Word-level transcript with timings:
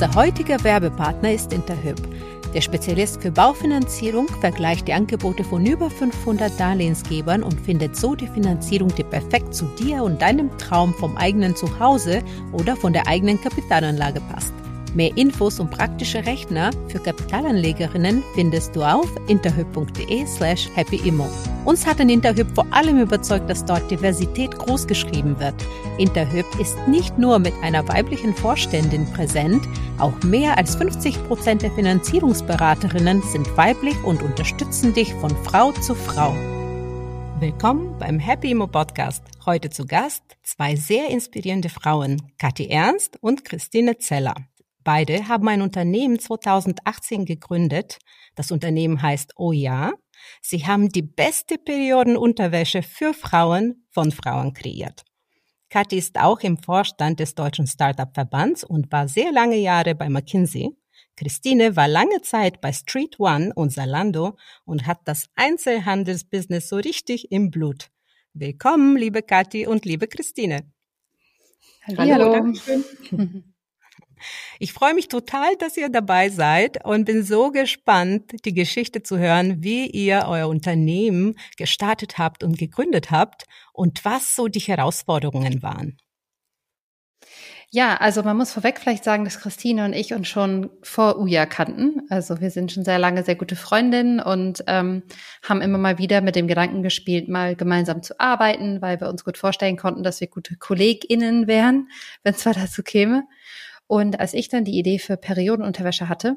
Unser 0.00 0.14
heutiger 0.14 0.62
Werbepartner 0.62 1.32
ist 1.32 1.52
Interhyp. 1.52 2.00
Der 2.54 2.60
Spezialist 2.60 3.20
für 3.20 3.32
Baufinanzierung 3.32 4.28
vergleicht 4.28 4.86
die 4.86 4.92
Angebote 4.92 5.42
von 5.42 5.66
über 5.66 5.90
500 5.90 6.52
Darlehensgebern 6.56 7.42
und 7.42 7.60
findet 7.60 7.96
so 7.96 8.14
die 8.14 8.28
Finanzierung, 8.28 8.94
die 8.94 9.02
perfekt 9.02 9.56
zu 9.56 9.64
dir 9.76 10.04
und 10.04 10.22
deinem 10.22 10.56
Traum 10.56 10.94
vom 10.94 11.16
eigenen 11.16 11.56
Zuhause 11.56 12.22
oder 12.52 12.76
von 12.76 12.92
der 12.92 13.08
eigenen 13.08 13.40
Kapitalanlage 13.40 14.20
passt. 14.32 14.54
Mehr 14.94 15.16
Infos 15.16 15.60
und 15.60 15.70
praktische 15.70 16.24
Rechner 16.24 16.70
für 16.88 16.98
Kapitalanlegerinnen 16.98 18.22
findest 18.34 18.74
du 18.74 18.82
auf 18.82 19.06
interhyp.de 19.28 20.26
slash 20.26 20.68
happyimmo. 20.74 21.28
Uns 21.64 21.86
hat 21.86 22.00
in 22.00 22.08
Interhyp 22.08 22.46
vor 22.54 22.66
allem 22.70 22.98
überzeugt, 22.98 23.50
dass 23.50 23.64
dort 23.64 23.90
Diversität 23.90 24.52
großgeschrieben 24.52 25.38
wird. 25.38 25.54
Interhyp 25.98 26.46
ist 26.58 26.76
nicht 26.88 27.18
nur 27.18 27.38
mit 27.38 27.52
einer 27.62 27.86
weiblichen 27.86 28.34
Vorständin 28.34 29.04
präsent, 29.12 29.62
auch 29.98 30.14
mehr 30.22 30.56
als 30.56 30.76
50 30.76 31.22
Prozent 31.26 31.62
der 31.62 31.72
Finanzierungsberaterinnen 31.72 33.22
sind 33.22 33.56
weiblich 33.56 33.96
und 34.04 34.22
unterstützen 34.22 34.94
dich 34.94 35.12
von 35.14 35.30
Frau 35.44 35.72
zu 35.72 35.94
Frau. 35.94 36.34
Willkommen 37.40 37.96
beim 37.98 38.18
Happy 38.18 38.50
Immo 38.50 38.66
Podcast. 38.66 39.22
Heute 39.44 39.70
zu 39.70 39.86
Gast 39.86 40.24
zwei 40.42 40.74
sehr 40.76 41.08
inspirierende 41.10 41.68
Frauen, 41.68 42.22
Kathi 42.38 42.68
Ernst 42.68 43.16
und 43.20 43.44
Christine 43.44 43.98
Zeller. 43.98 44.34
Beide 44.88 45.28
haben 45.28 45.46
ein 45.48 45.60
Unternehmen 45.60 46.18
2018 46.18 47.26
gegründet. 47.26 47.98
Das 48.36 48.50
Unternehmen 48.50 49.02
heißt 49.02 49.34
Oh 49.36 49.52
ja. 49.52 49.92
Sie 50.40 50.66
haben 50.66 50.88
die 50.88 51.02
beste 51.02 51.58
Periodenunterwäsche 51.58 52.80
für 52.80 53.12
Frauen 53.12 53.84
von 53.90 54.12
Frauen 54.12 54.54
kreiert. 54.54 55.04
Kathi 55.68 55.98
ist 55.98 56.18
auch 56.18 56.40
im 56.40 56.56
Vorstand 56.56 57.20
des 57.20 57.34
Deutschen 57.34 57.66
Startup-Verbands 57.66 58.64
und 58.64 58.90
war 58.90 59.08
sehr 59.08 59.30
lange 59.30 59.56
Jahre 59.56 59.94
bei 59.94 60.08
McKinsey. 60.08 60.70
Christine 61.16 61.76
war 61.76 61.86
lange 61.86 62.22
Zeit 62.22 62.62
bei 62.62 62.72
Street 62.72 63.20
One 63.20 63.52
und 63.54 63.68
Zalando 63.68 64.38
und 64.64 64.86
hat 64.86 65.00
das 65.04 65.28
Einzelhandelsbusiness 65.34 66.66
so 66.70 66.76
richtig 66.76 67.30
im 67.30 67.50
Blut. 67.50 67.90
Willkommen, 68.32 68.96
liebe 68.96 69.20
Kathi 69.20 69.66
und 69.66 69.84
liebe 69.84 70.08
Christine. 70.08 70.72
Hallo. 71.86 72.32
Hallo. 72.32 72.54
Ich 74.58 74.72
freue 74.72 74.94
mich 74.94 75.08
total, 75.08 75.56
dass 75.56 75.76
ihr 75.76 75.88
dabei 75.88 76.28
seid 76.28 76.84
und 76.84 77.04
bin 77.04 77.22
so 77.22 77.50
gespannt, 77.50 78.44
die 78.44 78.54
Geschichte 78.54 79.02
zu 79.02 79.18
hören, 79.18 79.62
wie 79.62 79.86
ihr 79.86 80.24
euer 80.28 80.48
Unternehmen 80.48 81.36
gestartet 81.56 82.18
habt 82.18 82.44
und 82.44 82.58
gegründet 82.58 83.10
habt 83.10 83.44
und 83.72 84.04
was 84.04 84.34
so 84.34 84.48
die 84.48 84.60
Herausforderungen 84.60 85.62
waren. 85.62 85.98
Ja, 87.70 87.96
also 87.96 88.22
man 88.22 88.38
muss 88.38 88.54
vorweg 88.54 88.78
vielleicht 88.80 89.04
sagen, 89.04 89.24
dass 89.24 89.40
Christine 89.40 89.84
und 89.84 89.92
ich 89.92 90.14
uns 90.14 90.26
schon 90.26 90.70
vor 90.82 91.18
Uja 91.18 91.44
kannten. 91.44 92.00
Also 92.08 92.40
wir 92.40 92.50
sind 92.50 92.72
schon 92.72 92.82
sehr 92.82 92.98
lange 92.98 93.24
sehr 93.24 93.34
gute 93.36 93.56
Freundinnen 93.56 94.20
und 94.20 94.64
ähm, 94.66 95.02
haben 95.46 95.60
immer 95.60 95.76
mal 95.76 95.98
wieder 95.98 96.22
mit 96.22 96.34
dem 96.34 96.48
Gedanken 96.48 96.82
gespielt, 96.82 97.28
mal 97.28 97.56
gemeinsam 97.56 98.02
zu 98.02 98.18
arbeiten, 98.18 98.80
weil 98.80 99.02
wir 99.02 99.10
uns 99.10 99.22
gut 99.22 99.36
vorstellen 99.36 99.76
konnten, 99.76 100.02
dass 100.02 100.22
wir 100.22 100.28
gute 100.28 100.56
KollegInnen 100.56 101.46
wären, 101.46 101.90
wenn 102.22 102.32
es 102.32 102.40
zwar 102.40 102.54
dazu 102.54 102.82
käme. 102.82 103.24
Und 103.88 104.20
als 104.20 104.34
ich 104.34 104.48
dann 104.48 104.64
die 104.64 104.78
Idee 104.78 105.00
für 105.00 105.16
Periodenunterwäsche 105.16 106.08
hatte, 106.08 106.36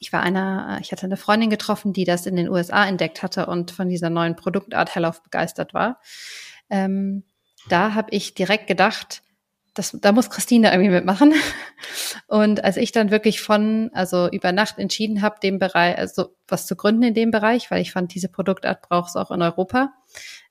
ich 0.00 0.12
war 0.12 0.20
einer, 0.20 0.78
ich 0.82 0.90
hatte 0.90 1.06
eine 1.06 1.16
Freundin 1.16 1.48
getroffen, 1.48 1.92
die 1.92 2.04
das 2.04 2.26
in 2.26 2.34
den 2.34 2.48
USA 2.48 2.86
entdeckt 2.86 3.22
hatte 3.22 3.46
und 3.46 3.70
von 3.70 3.88
dieser 3.88 4.10
neuen 4.10 4.34
Produktart 4.34 4.94
Hellauf 4.94 5.22
begeistert 5.22 5.72
war. 5.72 6.00
Ähm, 6.68 7.22
da 7.68 7.94
habe 7.94 8.08
ich 8.10 8.34
direkt 8.34 8.66
gedacht, 8.66 9.22
das, 9.74 9.96
da 10.00 10.12
muss 10.12 10.30
Christine 10.30 10.70
irgendwie 10.70 10.90
mitmachen. 10.90 11.34
Und 12.26 12.62
als 12.62 12.76
ich 12.76 12.92
dann 12.92 13.10
wirklich 13.10 13.40
von, 13.40 13.90
also 13.94 14.30
über 14.30 14.52
Nacht 14.52 14.78
entschieden 14.78 15.22
habe, 15.22 15.36
dem 15.42 15.58
Bereich, 15.58 15.96
also 15.96 16.36
was 16.46 16.66
zu 16.66 16.76
gründen 16.76 17.02
in 17.02 17.14
dem 17.14 17.30
Bereich, 17.30 17.70
weil 17.70 17.80
ich 17.80 17.92
fand, 17.92 18.14
diese 18.14 18.28
Produktart 18.28 18.82
braucht 18.82 19.10
es 19.10 19.16
auch 19.16 19.30
in 19.30 19.40
Europa, 19.40 19.92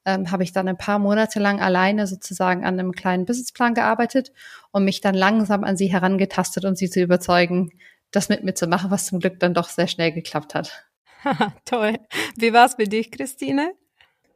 ähm, 0.05 0.31
habe 0.31 0.43
ich 0.43 0.51
dann 0.51 0.67
ein 0.67 0.77
paar 0.77 0.97
Monate 0.97 1.39
lang 1.39 1.61
alleine 1.61 2.07
sozusagen 2.07 2.65
an 2.65 2.79
einem 2.79 2.93
kleinen 2.93 3.25
Businessplan 3.25 3.75
gearbeitet 3.75 4.31
und 4.71 4.85
mich 4.85 5.01
dann 5.01 5.13
langsam 5.13 5.63
an 5.63 5.77
sie 5.77 5.91
herangetastet 5.91 6.65
und 6.65 6.77
sie 6.77 6.89
zu 6.89 7.01
überzeugen, 7.01 7.71
das 8.09 8.29
mit 8.29 8.43
mir 8.43 8.55
zu 8.55 8.67
machen, 8.67 8.89
was 8.89 9.05
zum 9.05 9.19
Glück 9.19 9.39
dann 9.39 9.53
doch 9.53 9.69
sehr 9.69 9.87
schnell 9.87 10.11
geklappt 10.11 10.55
hat. 10.55 10.85
Toll. 11.65 11.99
Wie 12.35 12.53
war 12.53 12.65
es 12.65 12.75
für 12.75 12.85
dich, 12.85 13.11
Christine? 13.11 13.73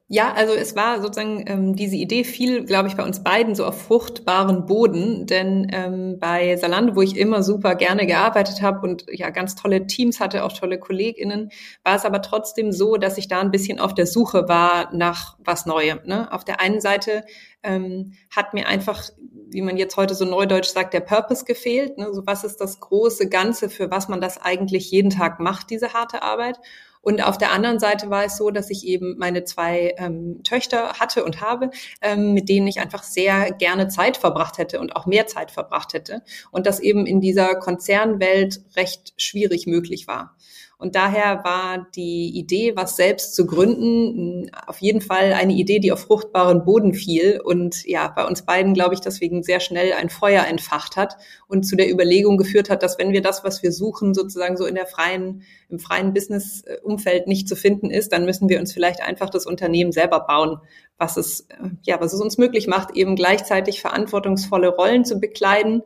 Ja, 0.08 0.34
also 0.34 0.54
es 0.54 0.76
war 0.76 1.02
sozusagen 1.02 1.44
ähm, 1.48 1.76
diese 1.76 1.96
Idee 1.96 2.24
fiel, 2.24 2.64
glaube 2.64 2.88
ich, 2.88 2.96
bei 2.96 3.04
uns 3.04 3.24
beiden 3.24 3.56
so 3.56 3.66
auf 3.66 3.82
fruchtbaren 3.82 4.68
Boden, 4.68 5.26
denn 5.26 5.68
ähm, 5.74 6.20
bei 6.20 6.58
Salando, 6.58 6.96
wo 6.96 7.02
ich 7.02 7.18
immer 7.18 7.42
super 7.42 7.74
gerne 7.74 8.06
gearbeitet 8.06 8.62
habe 8.62 8.88
und 8.88 9.06
ja 9.10 9.32
ganz 9.32 9.56
tolle 9.56 9.88
Teams 9.88 10.20
hatte, 10.20 10.44
auch 10.44 10.54
tolle 10.54 10.78
Kolleginnen, 10.78 11.50
war 11.84 11.96
es 11.96 12.06
aber 12.06 12.22
trotzdem 12.22 12.72
so, 12.72 12.98
dass 12.98 13.18
ich 13.18 13.28
da 13.30 13.42
ein 13.42 13.50
bisschen 13.50 13.80
auf 13.80 13.96
der 13.96 14.06
Suche 14.06 14.48
war 14.48 14.94
nach 14.94 15.38
was 15.40 15.66
Neuem. 15.66 16.00
Ne? 16.06 16.32
Auf 16.32 16.46
der 16.46 16.62
einen 16.62 16.82
Seite 16.82 17.24
ähm, 17.64 18.14
hat 18.30 18.54
mir 18.54 18.68
einfach, 18.68 19.10
wie 19.50 19.64
man 19.64 19.76
jetzt 19.76 19.98
heute 19.98 20.14
so 20.14 20.26
neudeutsch 20.26 20.70
sagt, 20.70 20.94
der 20.94 21.00
Purpose 21.00 21.46
gefehlt. 21.46 21.98
Ne? 21.98 22.14
So 22.14 22.28
was 22.28 22.44
ist 22.44 22.58
das 22.62 22.80
große 22.80 23.28
Ganze, 23.28 23.72
für 23.72 23.90
was 23.90 24.08
man 24.08 24.22
das 24.22 24.40
eigentlich 24.40 24.92
jeden 24.92 25.10
Tag 25.10 25.40
macht, 25.40 25.72
diese 25.72 25.94
harte 25.94 26.22
Arbeit? 26.22 26.60
Und 27.06 27.24
auf 27.24 27.38
der 27.38 27.52
anderen 27.52 27.78
Seite 27.78 28.10
war 28.10 28.26
es 28.26 28.36
so, 28.36 28.50
dass 28.50 28.72
ich 28.72 28.84
eben 28.84 29.16
meine 29.20 29.44
zwei 29.44 29.94
ähm, 29.98 30.42
Töchter 30.44 30.94
hatte 30.94 31.24
und 31.24 31.40
habe, 31.40 31.70
ähm, 32.02 32.34
mit 32.34 32.50
denen 32.50 32.66
ich 32.66 32.80
einfach 32.80 33.04
sehr 33.04 33.52
gerne 33.52 33.90
Zeit 33.90 34.18
verbracht 34.18 34.58
hätte 34.58 34.80
und 34.80 34.96
auch 34.96 35.06
mehr 35.06 35.28
Zeit 35.28 35.52
verbracht 35.52 35.94
hätte. 35.94 36.24
Und 36.50 36.66
das 36.66 36.80
eben 36.80 37.06
in 37.06 37.22
dieser 37.22 37.54
Konzernwelt 37.56 38.62
recht 38.76 39.14
schwierig 39.18 39.68
möglich 39.68 40.08
war. 40.08 40.36
Und 40.78 40.96
daher 40.96 41.44
war 41.46 41.88
die 41.96 42.38
Idee, 42.38 42.76
was 42.76 42.98
selbst 42.98 43.34
zu 43.34 43.46
gründen, 43.46 44.52
auf 44.68 44.80
jeden 44.80 45.00
Fall 45.00 45.32
eine 45.32 45.54
Idee, 45.54 45.80
die 45.80 45.94
auf 45.94 46.02
fruchtbaren 46.02 46.66
Boden 46.66 46.94
fiel 46.94 47.40
und 47.42 47.86
ja, 47.86 48.10
bei 48.10 48.26
uns 48.26 48.42
beiden, 48.42 48.74
glaube 48.74 48.94
ich, 48.94 49.00
deswegen 49.00 49.42
sehr 49.42 49.62
schnell 49.62 49.94
ein 49.94 50.10
Feuer 50.10 50.46
entfacht 50.46 50.98
hat 50.98 51.16
und 51.48 51.64
zu 51.64 51.78
der 51.78 51.90
Überlegung 51.90 52.38
geführt 52.38 52.70
hat, 52.70 52.84
dass 52.84 53.00
wenn 53.00 53.14
wir 53.14 53.22
das, 53.22 53.46
was 53.46 53.64
wir 53.64 53.72
suchen, 53.72 54.14
sozusagen 54.14 54.58
so 54.58 54.66
in 54.66 54.76
der 54.76 54.86
freien, 54.86 55.44
im 55.70 55.80
freien 55.80 56.14
Business-Umfeld 56.14 57.28
nicht 57.28 57.48
zu 57.48 57.56
finden 57.56 57.90
ist, 57.90 58.12
dann 58.12 58.26
müssen 58.26 58.50
wir 58.50 58.60
uns 58.60 58.74
vielleicht 58.74 59.02
einfach 59.02 59.30
das 59.30 59.46
Unternehmen 59.46 59.94
selber 59.94 60.20
bauen, 60.20 60.58
was 60.98 61.16
es, 61.16 61.48
ja, 61.84 62.02
was 62.02 62.12
es 62.12 62.20
uns 62.20 62.38
möglich 62.38 62.68
macht, 62.68 62.96
eben 62.96 63.16
gleichzeitig 63.16 63.80
verantwortungsvolle 63.80 64.68
Rollen 64.68 65.06
zu 65.06 65.22
bekleiden 65.22 65.84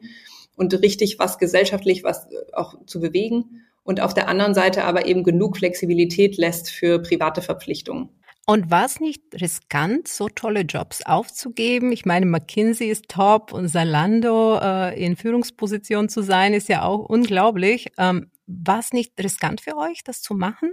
und 0.55 0.73
richtig 0.81 1.19
was 1.19 1.37
gesellschaftlich 1.37 2.03
was 2.03 2.27
auch 2.53 2.73
zu 2.85 2.99
bewegen 2.99 3.61
und 3.83 4.01
auf 4.01 4.13
der 4.13 4.27
anderen 4.27 4.53
Seite 4.53 4.83
aber 4.83 5.05
eben 5.05 5.23
genug 5.23 5.57
Flexibilität 5.57 6.37
lässt 6.37 6.69
für 6.69 7.01
private 7.01 7.41
Verpflichtungen. 7.41 8.09
Und 8.49 8.71
war 8.71 8.85
es 8.85 8.99
nicht 8.99 9.21
riskant, 9.39 10.07
so 10.07 10.27
tolle 10.27 10.61
Jobs 10.61 11.05
aufzugeben? 11.05 11.91
Ich 11.91 12.05
meine, 12.05 12.25
McKinsey 12.25 12.89
ist 12.89 13.07
top 13.07 13.53
und 13.53 13.67
Salando 13.67 14.57
äh, 14.59 15.05
in 15.05 15.15
Führungsposition 15.15 16.09
zu 16.09 16.23
sein, 16.23 16.55
ist 16.55 16.67
ja 16.67 16.81
auch 16.81 17.05
unglaublich. 17.05 17.91
Ähm, 17.99 18.31
war 18.47 18.79
es 18.79 18.91
nicht 18.91 19.13
riskant 19.21 19.61
für 19.61 19.77
euch, 19.77 20.03
das 20.03 20.23
zu 20.23 20.33
machen? 20.33 20.71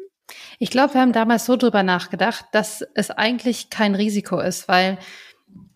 Ich 0.58 0.70
glaube, 0.70 0.94
wir 0.94 1.02
haben 1.02 1.12
damals 1.12 1.44
so 1.44 1.56
drüber 1.56 1.82
nachgedacht, 1.82 2.46
dass 2.52 2.82
es 2.94 3.10
eigentlich 3.10 3.68
kein 3.68 3.94
Risiko 3.94 4.40
ist, 4.40 4.68
weil 4.68 4.98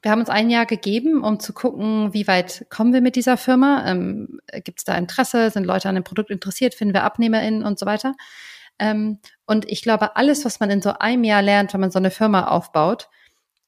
wir 0.03 0.11
haben 0.11 0.21
uns 0.21 0.31
ein 0.31 0.51
Jahr 0.51 0.67
gegeben, 0.67 1.23
um 1.23 1.41
zu 1.41 1.53
gucken, 1.53 2.15
wie 2.15 2.27
weit 2.27 2.67
kommen 2.71 2.93
wir 2.93 3.01
mit 3.01 3.17
dieser 3.17 3.37
Firma. 3.37 3.85
Ähm, 3.87 4.41
Gibt 4.65 4.79
es 4.79 4.85
da 4.85 4.97
Interesse? 4.97 5.51
Sind 5.51 5.65
Leute 5.65 5.89
an 5.89 5.95
dem 5.95 6.05
Produkt 6.05 6.31
interessiert? 6.31 6.75
Finden 6.75 6.95
wir 6.95 7.05
AbnehmerInnen 7.05 7.63
und 7.63 7.79
so 7.79 7.87
weiter? 7.87 8.15
Ähm, 8.79 9.19
und 9.47 9.71
ich 9.71 9.83
glaube, 9.83 10.17
alles, 10.17 10.45
was 10.45 10.59
man 10.59 10.71
in 10.71 10.81
so 10.81 10.95
einem 10.99 11.25
Jahr 11.25 11.43
lernt, 11.43 11.75
wenn 11.75 11.81
man 11.81 11.91
so 11.91 11.99
eine 11.99 12.11
Firma 12.11 12.49
aufbaut, 12.49 13.09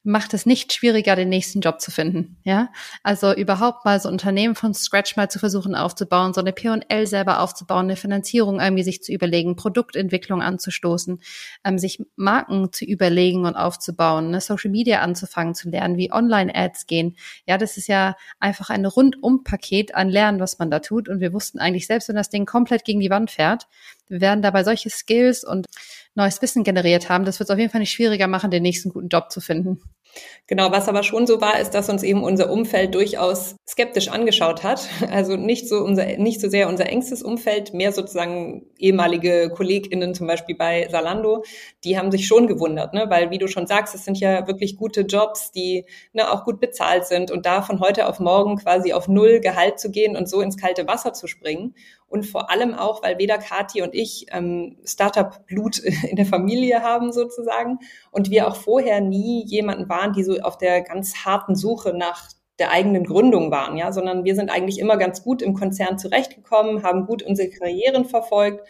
macht 0.04 0.34
es 0.34 0.46
nicht 0.46 0.72
schwieriger, 0.72 1.14
den 1.14 1.28
nächsten 1.28 1.60
Job 1.60 1.80
zu 1.80 1.92
finden. 1.92 2.36
Ja, 2.42 2.70
also 3.04 3.32
überhaupt 3.32 3.84
mal 3.84 4.00
so 4.00 4.08
Unternehmen 4.08 4.56
von 4.56 4.74
Scratch 4.74 5.16
mal 5.16 5.30
zu 5.30 5.38
versuchen 5.38 5.76
aufzubauen, 5.76 6.34
so 6.34 6.40
eine 6.40 6.52
P&L 6.52 7.06
selber 7.06 7.40
aufzubauen, 7.40 7.84
eine 7.86 7.96
Finanzierung 7.96 8.58
irgendwie 8.58 8.82
sich 8.82 9.02
zu 9.02 9.12
überlegen, 9.12 9.54
Produktentwicklung 9.54 10.42
anzustoßen, 10.42 11.20
ähm, 11.64 11.78
sich 11.78 12.02
Marken 12.16 12.72
zu 12.72 12.84
überlegen 12.84 13.46
und 13.46 13.54
aufzubauen, 13.54 14.26
eine 14.26 14.40
Social 14.40 14.70
Media 14.70 15.00
anzufangen 15.00 15.54
zu 15.54 15.70
lernen, 15.70 15.96
wie 15.96 16.12
Online-Ads 16.12 16.86
gehen. 16.86 17.16
Ja, 17.46 17.56
das 17.56 17.76
ist 17.76 17.86
ja 17.86 18.16
einfach 18.40 18.70
ein 18.70 18.84
Rundum-Paket 18.84 19.94
an 19.94 20.08
Lernen, 20.08 20.40
was 20.40 20.58
man 20.58 20.70
da 20.70 20.80
tut. 20.80 21.08
Und 21.08 21.20
wir 21.20 21.32
wussten 21.32 21.60
eigentlich 21.60 21.86
selbst, 21.86 22.08
wenn 22.08 22.16
das 22.16 22.28
Ding 22.28 22.44
komplett 22.44 22.84
gegen 22.84 23.00
die 23.00 23.10
Wand 23.10 23.30
fährt, 23.30 23.68
wir 24.12 24.20
werden 24.20 24.42
dabei 24.42 24.62
solche 24.62 24.90
Skills 24.90 25.42
und 25.42 25.66
neues 26.14 26.42
Wissen 26.42 26.64
generiert 26.64 27.08
haben, 27.08 27.24
das 27.24 27.40
wird 27.40 27.48
es 27.48 27.54
auf 27.54 27.58
jeden 27.58 27.70
Fall 27.70 27.80
nicht 27.80 27.92
schwieriger 27.92 28.28
machen, 28.28 28.50
den 28.50 28.62
nächsten 28.62 28.90
guten 28.90 29.08
Job 29.08 29.32
zu 29.32 29.40
finden. 29.40 29.80
Genau, 30.46 30.70
was 30.70 30.88
aber 30.88 31.02
schon 31.02 31.26
so 31.26 31.40
war, 31.40 31.58
ist, 31.58 31.70
dass 31.70 31.88
uns 31.88 32.02
eben 32.02 32.22
unser 32.22 32.50
Umfeld 32.50 32.94
durchaus 32.94 33.56
skeptisch 33.66 34.08
angeschaut 34.08 34.62
hat. 34.62 34.88
Also 35.10 35.36
nicht 35.36 35.68
so 35.68 35.76
unser, 35.76 36.04
nicht 36.18 36.40
so 36.40 36.48
sehr 36.48 36.68
unser 36.68 36.86
engstes 36.86 37.22
Umfeld, 37.22 37.72
mehr 37.72 37.92
sozusagen 37.92 38.66
ehemalige 38.78 39.50
KollegInnen 39.50 40.14
zum 40.14 40.26
Beispiel 40.26 40.56
bei 40.56 40.88
Salando, 40.90 41.44
die 41.84 41.98
haben 41.98 42.10
sich 42.10 42.26
schon 42.26 42.46
gewundert, 42.46 42.92
ne? 42.92 43.06
weil 43.08 43.30
wie 43.30 43.38
du 43.38 43.46
schon 43.46 43.66
sagst, 43.66 43.94
es 43.94 44.04
sind 44.04 44.18
ja 44.18 44.46
wirklich 44.46 44.76
gute 44.76 45.02
Jobs, 45.02 45.52
die 45.52 45.86
ne, 46.12 46.30
auch 46.30 46.44
gut 46.44 46.60
bezahlt 46.60 47.06
sind 47.06 47.30
und 47.30 47.46
da 47.46 47.62
von 47.62 47.80
heute 47.80 48.06
auf 48.06 48.20
morgen 48.20 48.56
quasi 48.56 48.92
auf 48.92 49.08
null 49.08 49.40
Gehalt 49.40 49.78
zu 49.78 49.90
gehen 49.90 50.16
und 50.16 50.28
so 50.28 50.40
ins 50.40 50.56
kalte 50.56 50.86
Wasser 50.86 51.12
zu 51.12 51.26
springen 51.26 51.74
und 52.12 52.24
vor 52.26 52.50
allem 52.50 52.74
auch, 52.74 53.02
weil 53.02 53.18
weder 53.18 53.38
Kati 53.38 53.82
und 53.82 53.94
ich 53.94 54.26
ähm, 54.32 54.76
Startup-Blut 54.84 55.78
in 56.10 56.16
der 56.16 56.26
Familie 56.26 56.82
haben 56.82 57.12
sozusagen 57.12 57.78
und 58.10 58.30
wir 58.30 58.46
auch 58.48 58.56
vorher 58.56 59.00
nie 59.00 59.44
jemanden 59.46 59.88
waren, 59.88 60.12
die 60.12 60.22
so 60.22 60.38
auf 60.40 60.58
der 60.58 60.82
ganz 60.82 61.24
harten 61.24 61.56
Suche 61.56 61.94
nach 61.96 62.28
der 62.58 62.70
eigenen 62.70 63.04
Gründung 63.04 63.50
waren, 63.50 63.76
ja, 63.78 63.92
sondern 63.92 64.24
wir 64.24 64.34
sind 64.34 64.50
eigentlich 64.50 64.78
immer 64.78 64.98
ganz 64.98 65.24
gut 65.24 65.40
im 65.40 65.54
Konzern 65.54 65.98
zurechtgekommen, 65.98 66.82
haben 66.82 67.06
gut 67.06 67.22
unsere 67.22 67.48
Karrieren 67.48 68.04
verfolgt 68.04 68.60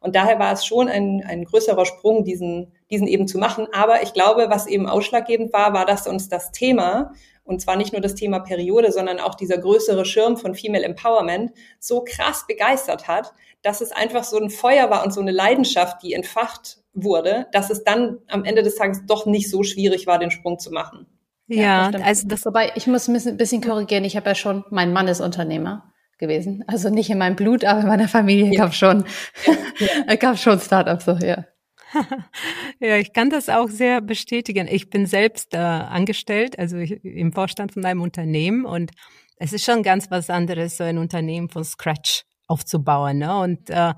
und 0.00 0.16
daher 0.16 0.38
war 0.38 0.52
es 0.52 0.64
schon 0.64 0.88
ein, 0.88 1.22
ein 1.26 1.44
größerer 1.44 1.84
Sprung, 1.84 2.24
diesen, 2.24 2.72
diesen 2.90 3.06
eben 3.06 3.28
zu 3.28 3.38
machen. 3.38 3.66
Aber 3.72 4.02
ich 4.02 4.14
glaube, 4.14 4.46
was 4.48 4.66
eben 4.66 4.86
ausschlaggebend 4.86 5.52
war, 5.52 5.74
war, 5.74 5.84
dass 5.84 6.06
uns 6.06 6.28
das 6.28 6.52
Thema 6.52 7.12
und 7.50 7.60
zwar 7.60 7.76
nicht 7.76 7.92
nur 7.92 8.00
das 8.00 8.14
Thema 8.14 8.38
Periode, 8.38 8.92
sondern 8.92 9.18
auch 9.18 9.34
dieser 9.34 9.58
größere 9.58 10.04
Schirm 10.04 10.36
von 10.36 10.54
Female 10.54 10.84
Empowerment 10.84 11.50
so 11.80 12.04
krass 12.04 12.46
begeistert 12.46 13.08
hat, 13.08 13.32
dass 13.62 13.80
es 13.80 13.90
einfach 13.92 14.24
so 14.24 14.38
ein 14.38 14.50
Feuer 14.50 14.88
war 14.88 15.04
und 15.04 15.12
so 15.12 15.20
eine 15.20 15.32
Leidenschaft, 15.32 16.02
die 16.02 16.14
entfacht 16.14 16.78
wurde, 16.94 17.48
dass 17.52 17.70
es 17.70 17.82
dann 17.82 18.18
am 18.28 18.44
Ende 18.44 18.62
des 18.62 18.76
Tages 18.76 19.04
doch 19.06 19.26
nicht 19.26 19.50
so 19.50 19.64
schwierig 19.64 20.06
war, 20.06 20.18
den 20.18 20.30
Sprung 20.30 20.58
zu 20.58 20.70
machen. 20.70 21.06
Ja, 21.48 21.90
ja 21.90 22.00
also 22.04 22.28
das 22.28 22.46
wobei 22.46 22.70
ich 22.76 22.86
muss 22.86 23.08
ein 23.08 23.36
bisschen 23.36 23.60
korrigieren. 23.60 24.04
Ich 24.04 24.16
habe 24.16 24.28
ja 24.28 24.34
schon, 24.36 24.64
mein 24.70 24.92
Mann 24.92 25.08
ist 25.08 25.20
Unternehmer 25.20 25.92
gewesen, 26.18 26.62
also 26.68 26.88
nicht 26.88 27.10
in 27.10 27.18
meinem 27.18 27.34
Blut, 27.34 27.64
aber 27.64 27.80
in 27.80 27.88
meiner 27.88 28.08
Familie 28.08 28.52
ja. 28.52 28.64
gab 28.64 28.74
schon, 28.74 29.04
ja. 30.06 30.14
gab 30.20 30.38
schon 30.38 30.60
Startups 30.60 31.04
so 31.04 31.12
ja. 31.14 31.46
ja, 32.80 32.96
ich 32.96 33.12
kann 33.12 33.30
das 33.30 33.48
auch 33.48 33.68
sehr 33.68 34.00
bestätigen. 34.00 34.68
Ich 34.70 34.90
bin 34.90 35.06
selbst 35.06 35.54
äh, 35.54 35.58
angestellt, 35.58 36.58
also 36.58 36.78
ich, 36.78 37.04
im 37.04 37.32
Vorstand 37.32 37.72
von 37.72 37.84
einem 37.84 38.00
Unternehmen 38.00 38.64
und 38.64 38.92
es 39.36 39.52
ist 39.52 39.64
schon 39.64 39.82
ganz 39.82 40.10
was 40.10 40.28
anderes, 40.28 40.76
so 40.76 40.84
ein 40.84 40.98
Unternehmen 40.98 41.48
von 41.48 41.64
Scratch 41.64 42.24
aufzubauen. 42.46 43.18
Ne? 43.18 43.38
Und 43.38 43.70
äh, 43.70 43.94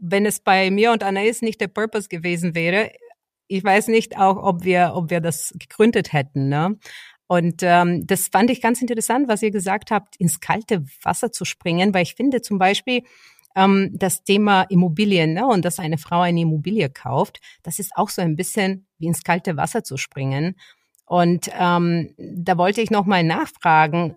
wenn 0.00 0.26
es 0.26 0.40
bei 0.40 0.70
mir 0.70 0.92
und 0.92 1.02
Anais 1.02 1.42
nicht 1.42 1.60
der 1.60 1.68
Purpose 1.68 2.08
gewesen 2.08 2.54
wäre, 2.54 2.92
ich 3.48 3.64
weiß 3.64 3.88
nicht 3.88 4.16
auch, 4.16 4.36
ob 4.36 4.64
wir, 4.64 4.92
ob 4.94 5.10
wir 5.10 5.20
das 5.20 5.52
gegründet 5.58 6.12
hätten. 6.12 6.48
Ne? 6.48 6.78
Und 7.26 7.62
ähm, 7.62 8.06
das 8.06 8.28
fand 8.28 8.50
ich 8.50 8.60
ganz 8.60 8.80
interessant, 8.80 9.28
was 9.28 9.42
ihr 9.42 9.50
gesagt 9.50 9.90
habt, 9.90 10.16
ins 10.16 10.40
kalte 10.40 10.84
Wasser 11.02 11.32
zu 11.32 11.44
springen, 11.44 11.92
weil 11.92 12.02
ich 12.02 12.14
finde 12.14 12.40
zum 12.40 12.58
Beispiel, 12.58 13.02
ähm, 13.56 13.90
das 13.94 14.22
Thema 14.22 14.62
Immobilien 14.62 15.32
ne, 15.32 15.46
und 15.46 15.64
dass 15.64 15.80
eine 15.80 15.98
Frau 15.98 16.20
eine 16.20 16.42
Immobilie 16.42 16.88
kauft, 16.90 17.40
das 17.62 17.80
ist 17.80 17.96
auch 17.96 18.10
so 18.10 18.22
ein 18.22 18.36
bisschen 18.36 18.86
wie 18.98 19.06
ins 19.06 19.24
kalte 19.24 19.56
Wasser 19.56 19.82
zu 19.82 19.96
springen. 19.96 20.54
Und 21.06 21.50
ähm, 21.58 22.14
da 22.18 22.58
wollte 22.58 22.82
ich 22.82 22.90
noch 22.90 23.06
mal 23.06 23.24
nachfragen, 23.24 24.16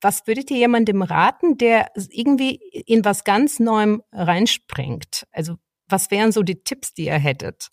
was 0.00 0.26
würdet 0.26 0.50
ihr 0.50 0.58
jemandem 0.58 1.02
raten, 1.02 1.58
der 1.58 1.90
irgendwie 2.10 2.54
in 2.86 3.04
was 3.04 3.24
ganz 3.24 3.58
Neuem 3.58 4.02
reinspringt? 4.12 5.26
Also 5.32 5.56
was 5.88 6.10
wären 6.10 6.32
so 6.32 6.42
die 6.42 6.62
Tipps, 6.62 6.94
die 6.94 7.06
ihr 7.06 7.18
hättet? 7.18 7.68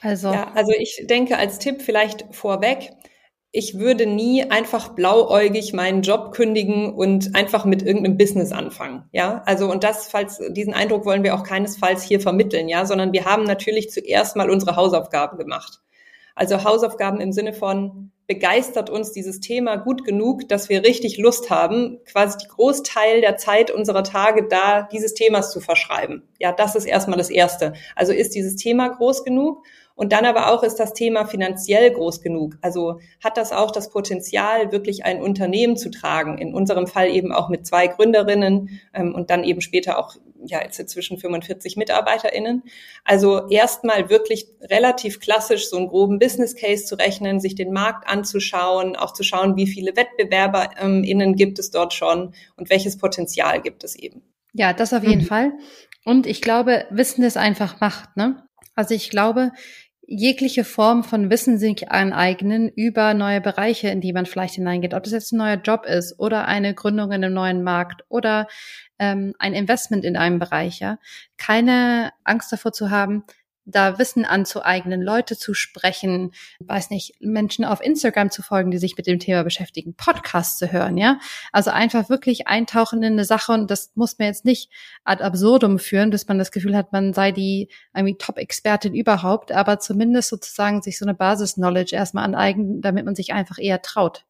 Also, 0.00 0.32
ja, 0.32 0.52
also 0.52 0.72
ich 0.78 1.04
denke 1.08 1.38
als 1.38 1.58
Tipp 1.58 1.82
vielleicht 1.82 2.26
vorweg, 2.34 2.90
ich 3.56 3.78
würde 3.78 4.04
nie 4.06 4.50
einfach 4.50 4.88
blauäugig 4.88 5.72
meinen 5.72 6.02
Job 6.02 6.32
kündigen 6.32 6.92
und 6.92 7.36
einfach 7.36 7.64
mit 7.64 7.84
irgendeinem 7.84 8.18
Business 8.18 8.50
anfangen. 8.50 9.04
Ja, 9.12 9.42
also 9.46 9.70
und 9.70 9.84
das, 9.84 10.08
falls 10.08 10.40
diesen 10.50 10.74
Eindruck 10.74 11.06
wollen 11.06 11.22
wir 11.22 11.36
auch 11.36 11.44
keinesfalls 11.44 12.02
hier 12.02 12.18
vermitteln, 12.20 12.68
ja, 12.68 12.84
sondern 12.84 13.12
wir 13.12 13.26
haben 13.26 13.44
natürlich 13.44 13.90
zuerst 13.90 14.34
mal 14.34 14.50
unsere 14.50 14.74
Hausaufgaben 14.74 15.38
gemacht. 15.38 15.80
Also 16.34 16.64
Hausaufgaben 16.64 17.20
im 17.20 17.30
Sinne 17.30 17.52
von 17.52 18.10
begeistert 18.26 18.90
uns 18.90 19.12
dieses 19.12 19.38
Thema 19.38 19.76
gut 19.76 20.04
genug, 20.04 20.48
dass 20.48 20.68
wir 20.68 20.82
richtig 20.82 21.18
Lust 21.18 21.48
haben, 21.50 22.00
quasi 22.06 22.38
die 22.38 22.48
Großteil 22.48 23.20
der 23.20 23.36
Zeit 23.36 23.70
unserer 23.70 24.02
Tage 24.02 24.48
da 24.48 24.88
dieses 24.90 25.14
Themas 25.14 25.52
zu 25.52 25.60
verschreiben. 25.60 26.24
Ja, 26.40 26.50
das 26.50 26.74
ist 26.74 26.86
erstmal 26.86 27.18
das 27.18 27.30
Erste. 27.30 27.74
Also 27.94 28.12
ist 28.12 28.34
dieses 28.34 28.56
Thema 28.56 28.88
groß 28.88 29.22
genug? 29.22 29.64
Und 29.96 30.12
dann 30.12 30.24
aber 30.24 30.50
auch 30.52 30.62
ist 30.62 30.76
das 30.76 30.92
Thema 30.92 31.24
finanziell 31.24 31.92
groß 31.92 32.20
genug. 32.20 32.56
Also 32.62 33.00
hat 33.22 33.36
das 33.36 33.52
auch 33.52 33.70
das 33.70 33.90
Potenzial, 33.90 34.72
wirklich 34.72 35.04
ein 35.04 35.22
Unternehmen 35.22 35.76
zu 35.76 35.90
tragen. 35.90 36.38
In 36.38 36.52
unserem 36.52 36.86
Fall 36.86 37.10
eben 37.10 37.32
auch 37.32 37.48
mit 37.48 37.66
zwei 37.66 37.86
Gründerinnen 37.86 38.80
ähm, 38.92 39.14
und 39.14 39.30
dann 39.30 39.44
eben 39.44 39.60
später 39.60 39.98
auch 39.98 40.16
ja 40.46 40.62
jetzt 40.62 40.88
zwischen 40.88 41.18
45 41.18 41.76
MitarbeiterInnen. 41.76 42.64
Also 43.04 43.48
erstmal 43.48 44.10
wirklich 44.10 44.46
relativ 44.62 45.20
klassisch 45.20 45.68
so 45.68 45.76
einen 45.76 45.88
groben 45.88 46.18
Business 46.18 46.56
Case 46.56 46.84
zu 46.84 46.96
rechnen, 46.96 47.40
sich 47.40 47.54
den 47.54 47.72
Markt 47.72 48.08
anzuschauen, 48.08 48.96
auch 48.96 49.12
zu 49.12 49.22
schauen, 49.22 49.56
wie 49.56 49.66
viele 49.66 49.96
WettbewerberInnen 49.96 51.36
gibt 51.36 51.58
es 51.58 51.70
dort 51.70 51.94
schon 51.94 52.34
und 52.56 52.68
welches 52.68 52.98
Potenzial 52.98 53.62
gibt 53.62 53.84
es 53.84 53.94
eben. 53.96 54.22
Ja, 54.52 54.72
das 54.72 54.92
auf 54.92 55.02
jeden 55.02 55.22
mhm. 55.22 55.26
Fall. 55.26 55.52
Und 56.04 56.26
ich 56.26 56.42
glaube, 56.42 56.86
Wissen 56.90 57.24
ist 57.24 57.36
einfach 57.36 57.80
Macht, 57.80 58.16
ne? 58.16 58.44
Also 58.76 58.94
ich 58.94 59.08
glaube, 59.08 59.52
jegliche 60.06 60.64
Form 60.64 61.04
von 61.04 61.30
Wissen 61.30 61.58
sich 61.58 61.90
aneignen 61.90 62.68
über 62.68 63.14
neue 63.14 63.40
Bereiche, 63.40 63.88
in 63.88 64.00
die 64.00 64.12
man 64.12 64.26
vielleicht 64.26 64.54
hineingeht. 64.54 64.94
Ob 64.94 65.04
das 65.04 65.12
jetzt 65.12 65.32
ein 65.32 65.38
neuer 65.38 65.56
Job 65.56 65.86
ist 65.86 66.18
oder 66.18 66.46
eine 66.46 66.74
Gründung 66.74 67.12
in 67.12 67.24
einem 67.24 67.34
neuen 67.34 67.62
Markt 67.62 68.04
oder 68.08 68.46
ähm, 68.98 69.34
ein 69.38 69.54
Investment 69.54 70.04
in 70.04 70.16
einem 70.16 70.38
Bereich. 70.38 70.80
Ja? 70.80 70.98
Keine 71.36 72.12
Angst 72.24 72.52
davor 72.52 72.72
zu 72.72 72.90
haben, 72.90 73.24
da 73.66 73.98
Wissen 73.98 74.24
anzueignen, 74.24 75.02
Leute 75.02 75.36
zu 75.36 75.54
sprechen, 75.54 76.32
weiß 76.60 76.90
nicht, 76.90 77.14
Menschen 77.20 77.64
auf 77.64 77.80
Instagram 77.82 78.30
zu 78.30 78.42
folgen, 78.42 78.70
die 78.70 78.78
sich 78.78 78.96
mit 78.96 79.06
dem 79.06 79.18
Thema 79.18 79.42
beschäftigen, 79.42 79.94
Podcasts 79.94 80.58
zu 80.58 80.70
hören, 80.70 80.96
ja. 80.96 81.18
Also 81.52 81.70
einfach 81.70 82.08
wirklich 82.08 82.46
eintauchen 82.46 83.02
in 83.02 83.14
eine 83.14 83.24
Sache 83.24 83.52
und 83.52 83.70
das 83.70 83.92
muss 83.94 84.18
man 84.18 84.28
jetzt 84.28 84.44
nicht 84.44 84.70
ad 85.04 85.22
absurdum 85.22 85.78
führen, 85.78 86.10
bis 86.10 86.28
man 86.28 86.38
das 86.38 86.50
Gefühl 86.50 86.76
hat, 86.76 86.92
man 86.92 87.14
sei 87.14 87.32
die 87.32 87.68
irgendwie 87.94 88.18
Top-Expertin 88.18 88.94
überhaupt, 88.94 89.52
aber 89.52 89.78
zumindest 89.78 90.28
sozusagen 90.28 90.82
sich 90.82 90.98
so 90.98 91.04
eine 91.04 91.14
Basis-Knowledge 91.14 91.96
erstmal 91.96 92.24
aneignen, 92.24 92.80
damit 92.80 93.04
man 93.04 93.14
sich 93.14 93.32
einfach 93.32 93.58
eher 93.58 93.82
traut. 93.82 94.24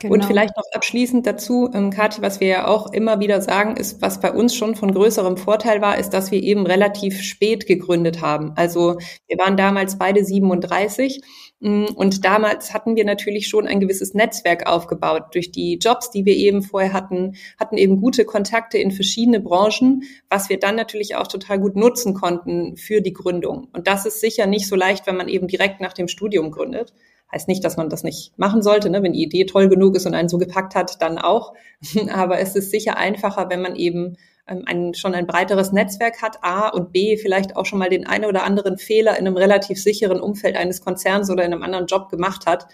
Genau. 0.00 0.14
Und 0.14 0.24
vielleicht 0.24 0.56
noch 0.56 0.64
abschließend 0.72 1.26
dazu, 1.26 1.70
ähm, 1.74 1.90
Kathi, 1.90 2.22
was 2.22 2.40
wir 2.40 2.46
ja 2.46 2.66
auch 2.68 2.92
immer 2.92 3.20
wieder 3.20 3.40
sagen, 3.42 3.76
ist, 3.76 4.00
was 4.00 4.20
bei 4.20 4.32
uns 4.32 4.54
schon 4.54 4.76
von 4.76 4.92
größerem 4.92 5.36
Vorteil 5.36 5.80
war, 5.80 5.98
ist, 5.98 6.10
dass 6.10 6.30
wir 6.30 6.42
eben 6.42 6.66
relativ 6.66 7.20
spät 7.22 7.66
gegründet 7.66 8.20
haben. 8.20 8.52
Also 8.56 8.98
wir 9.26 9.38
waren 9.38 9.56
damals 9.56 9.98
beide 9.98 10.24
37 10.24 11.20
mm, 11.20 11.24
und 11.60 12.24
damals 12.24 12.72
hatten 12.72 12.94
wir 12.94 13.04
natürlich 13.04 13.48
schon 13.48 13.66
ein 13.66 13.80
gewisses 13.80 14.14
Netzwerk 14.14 14.68
aufgebaut. 14.68 15.34
Durch 15.34 15.50
die 15.50 15.78
Jobs, 15.78 16.10
die 16.10 16.24
wir 16.24 16.36
eben 16.36 16.62
vorher 16.62 16.92
hatten, 16.92 17.34
hatten 17.58 17.76
eben 17.76 18.00
gute 18.00 18.24
Kontakte 18.24 18.78
in 18.78 18.92
verschiedene 18.92 19.40
Branchen, 19.40 20.04
was 20.30 20.48
wir 20.48 20.60
dann 20.60 20.76
natürlich 20.76 21.16
auch 21.16 21.26
total 21.26 21.58
gut 21.58 21.74
nutzen 21.74 22.14
konnten 22.14 22.76
für 22.76 23.00
die 23.00 23.12
Gründung. 23.12 23.68
Und 23.72 23.88
das 23.88 24.06
ist 24.06 24.20
sicher 24.20 24.46
nicht 24.46 24.68
so 24.68 24.76
leicht, 24.76 25.08
wenn 25.08 25.16
man 25.16 25.28
eben 25.28 25.48
direkt 25.48 25.80
nach 25.80 25.92
dem 25.92 26.06
Studium 26.06 26.52
gründet. 26.52 26.94
Heißt 27.32 27.48
nicht, 27.48 27.64
dass 27.64 27.76
man 27.76 27.90
das 27.90 28.04
nicht 28.04 28.38
machen 28.38 28.62
sollte. 28.62 28.88
Ne? 28.88 29.02
Wenn 29.02 29.12
die 29.12 29.22
Idee 29.22 29.44
toll 29.44 29.68
genug 29.68 29.96
ist 29.96 30.06
und 30.06 30.14
einen 30.14 30.28
so 30.28 30.38
gepackt 30.38 30.76
hat, 30.76 31.02
dann 31.02 31.18
auch. 31.18 31.54
Aber 32.12 32.38
es 32.38 32.54
ist 32.54 32.70
sicher 32.70 32.96
einfacher, 32.96 33.50
wenn 33.50 33.60
man 33.60 33.74
eben 33.74 34.16
ähm, 34.48 34.62
ein, 34.66 34.94
schon 34.94 35.14
ein 35.14 35.26
breiteres 35.26 35.72
Netzwerk 35.72 36.22
hat, 36.22 36.42
A 36.42 36.68
und 36.68 36.92
B, 36.92 37.16
vielleicht 37.16 37.56
auch 37.56 37.66
schon 37.66 37.78
mal 37.78 37.90
den 37.90 38.06
einen 38.06 38.24
oder 38.24 38.44
anderen 38.44 38.78
Fehler 38.78 39.18
in 39.18 39.26
einem 39.26 39.36
relativ 39.36 39.80
sicheren 39.80 40.20
Umfeld 40.20 40.56
eines 40.56 40.80
Konzerns 40.80 41.30
oder 41.30 41.44
in 41.44 41.52
einem 41.52 41.62
anderen 41.62 41.86
Job 41.86 42.08
gemacht 42.08 42.46
hat. 42.46 42.66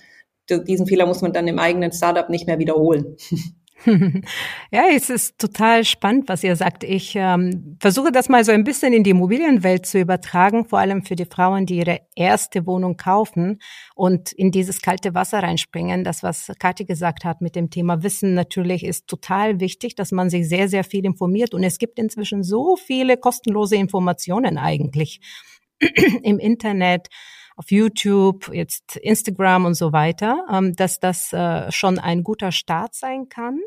Diesen 0.48 0.86
Fehler 0.86 1.06
muss 1.06 1.22
man 1.22 1.32
dann 1.32 1.48
im 1.48 1.58
eigenen 1.58 1.92
Startup 1.92 2.28
nicht 2.28 2.46
mehr 2.46 2.58
wiederholen. 2.58 3.16
Ja, 4.70 4.84
es 4.94 5.10
ist 5.10 5.38
total 5.38 5.84
spannend, 5.84 6.28
was 6.28 6.42
ihr 6.44 6.56
sagt. 6.56 6.84
Ich 6.84 7.14
ähm, 7.16 7.76
versuche 7.80 8.12
das 8.12 8.28
mal 8.28 8.44
so 8.44 8.52
ein 8.52 8.64
bisschen 8.64 8.92
in 8.92 9.04
die 9.04 9.10
Immobilienwelt 9.10 9.84
zu 9.84 9.98
übertragen, 9.98 10.64
vor 10.64 10.78
allem 10.78 11.02
für 11.02 11.16
die 11.16 11.26
Frauen, 11.26 11.66
die 11.66 11.78
ihre 11.78 12.00
erste 12.14 12.66
Wohnung 12.66 12.96
kaufen 12.96 13.60
und 13.94 14.32
in 14.32 14.52
dieses 14.52 14.80
kalte 14.80 15.14
Wasser 15.14 15.42
reinspringen. 15.42 16.04
Das, 16.04 16.22
was 16.22 16.50
Kathi 16.58 16.84
gesagt 16.84 17.24
hat 17.24 17.40
mit 17.40 17.56
dem 17.56 17.70
Thema 17.70 18.02
Wissen 18.02 18.34
natürlich, 18.34 18.84
ist 18.84 19.06
total 19.06 19.60
wichtig, 19.60 19.96
dass 19.96 20.12
man 20.12 20.30
sich 20.30 20.48
sehr, 20.48 20.68
sehr 20.68 20.84
viel 20.84 21.04
informiert. 21.04 21.52
Und 21.52 21.62
es 21.64 21.78
gibt 21.78 21.98
inzwischen 21.98 22.42
so 22.42 22.76
viele 22.76 23.16
kostenlose 23.16 23.76
Informationen 23.76 24.56
eigentlich 24.56 25.20
im 26.22 26.38
Internet 26.38 27.08
auf 27.56 27.70
YouTube, 27.70 28.50
jetzt 28.52 28.96
Instagram 28.96 29.64
und 29.64 29.74
so 29.74 29.92
weiter, 29.92 30.44
ähm, 30.52 30.74
dass 30.74 31.00
das 31.00 31.32
äh, 31.32 31.70
schon 31.70 31.98
ein 31.98 32.22
guter 32.22 32.52
Start 32.52 32.94
sein 32.94 33.28
kann. 33.28 33.60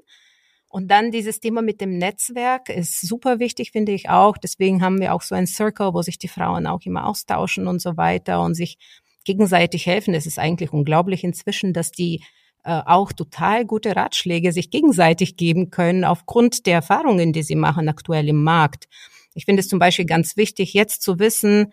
Und 0.70 0.90
dann 0.90 1.12
dieses 1.12 1.40
Thema 1.40 1.62
mit 1.62 1.80
dem 1.80 1.98
Netzwerk 1.98 2.70
ist 2.70 3.02
super 3.02 3.40
wichtig, 3.40 3.72
finde 3.72 3.94
ich 3.94 4.10
auch. 4.10 4.38
Deswegen 4.38 4.82
haben 4.82 5.00
wir 5.00 5.14
auch 5.14 5.22
so 5.22 5.34
ein 5.34 5.48
Circle, 5.48 5.94
wo 5.94 6.02
sich 6.02 6.18
die 6.18 6.28
Frauen 6.28 6.68
auch 6.68 6.82
immer 6.84 7.08
austauschen 7.08 7.68
und 7.68 7.82
so 7.82 7.96
weiter 7.96 8.42
und 8.42 8.54
sich 8.54 8.78
gegenseitig 9.24 9.86
helfen. 9.86 10.14
Es 10.14 10.26
ist 10.26 10.40
eigentlich 10.40 10.74
unglaublich 10.74 11.24
inzwischen, 11.24 11.72
dass 11.72 11.92
die 11.92 12.22
äh, 12.64 12.82
auch 12.86 13.14
total 13.14 13.66
gute 13.66 13.96
Ratschläge 13.96 14.52
sich 14.52 14.70
gegenseitig 14.70 15.38
geben 15.38 15.70
können 15.70 16.04
aufgrund 16.04 16.66
der 16.66 16.76
Erfahrungen, 16.76 17.32
die 17.32 17.44
sie 17.44 17.56
machen 17.56 17.88
aktuell 17.88 18.28
im 18.28 18.44
Markt. 18.44 18.90
Ich 19.36 19.46
finde 19.46 19.62
es 19.62 19.70
zum 19.70 19.80
Beispiel 19.80 20.06
ganz 20.06 20.36
wichtig, 20.36 20.74
jetzt 20.74 21.02
zu 21.02 21.18
wissen, 21.20 21.72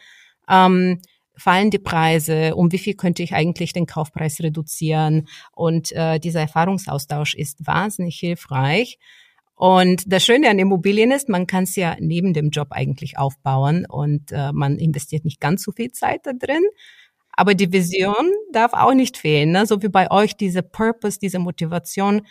ähm, 0.48 1.00
fallen 1.36 1.70
die 1.70 1.78
Preise, 1.78 2.54
um 2.54 2.72
wie 2.72 2.78
viel 2.78 2.94
könnte 2.94 3.22
ich 3.22 3.34
eigentlich 3.34 3.72
den 3.72 3.86
Kaufpreis 3.86 4.40
reduzieren. 4.40 5.28
Und 5.52 5.92
äh, 5.92 6.18
dieser 6.18 6.40
Erfahrungsaustausch 6.40 7.34
ist 7.34 7.66
wahnsinnig 7.66 8.16
hilfreich. 8.16 8.98
Und 9.56 10.12
das 10.12 10.24
Schöne 10.24 10.50
an 10.50 10.58
Immobilien 10.58 11.12
ist, 11.12 11.28
man 11.28 11.46
kann 11.46 11.64
es 11.64 11.76
ja 11.76 11.96
neben 12.00 12.34
dem 12.34 12.50
Job 12.50 12.68
eigentlich 12.70 13.18
aufbauen 13.18 13.86
und 13.88 14.32
äh, 14.32 14.52
man 14.52 14.78
investiert 14.78 15.24
nicht 15.24 15.40
ganz 15.40 15.62
so 15.62 15.70
viel 15.70 15.92
Zeit 15.92 16.22
da 16.24 16.32
drin. 16.32 16.64
Aber 17.36 17.54
die 17.54 17.72
Vision 17.72 18.32
darf 18.52 18.72
auch 18.72 18.94
nicht 18.94 19.16
fehlen, 19.16 19.52
ne? 19.52 19.66
so 19.66 19.82
wie 19.82 19.88
bei 19.88 20.10
euch 20.10 20.36
diese 20.36 20.62
Purpose, 20.62 21.18
diese 21.20 21.38
Motivation. 21.38 22.22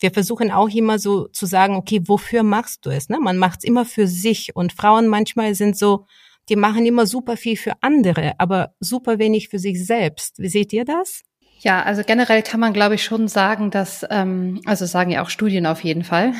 Wir 0.00 0.10
versuchen 0.10 0.50
auch 0.50 0.68
immer 0.68 0.98
so 0.98 1.28
zu 1.28 1.46
sagen, 1.46 1.76
okay, 1.76 2.00
wofür 2.06 2.42
machst 2.42 2.84
du 2.86 2.90
es? 2.90 3.08
Ne? 3.08 3.18
Man 3.20 3.38
macht 3.38 3.60
es 3.60 3.64
immer 3.64 3.84
für 3.84 4.08
sich 4.08 4.54
und 4.54 4.72
Frauen 4.72 5.06
manchmal 5.06 5.54
sind 5.54 5.76
so, 5.76 6.06
die 6.48 6.56
machen 6.56 6.86
immer 6.86 7.06
super 7.06 7.36
viel 7.36 7.56
für 7.56 7.72
andere, 7.80 8.32
aber 8.38 8.74
super 8.80 9.18
wenig 9.18 9.48
für 9.48 9.58
sich 9.58 9.84
selbst. 9.84 10.38
Wie 10.38 10.48
seht 10.48 10.72
ihr 10.72 10.84
das? 10.84 11.22
Ja, 11.60 11.84
also 11.84 12.02
generell 12.04 12.42
kann 12.42 12.58
man, 12.58 12.72
glaube 12.72 12.96
ich, 12.96 13.04
schon 13.04 13.28
sagen, 13.28 13.70
dass, 13.70 14.04
ähm, 14.10 14.60
also 14.64 14.84
sagen 14.84 15.12
ja 15.12 15.22
auch 15.22 15.30
Studien 15.30 15.64
auf 15.66 15.84
jeden 15.84 16.02
Fall, 16.02 16.32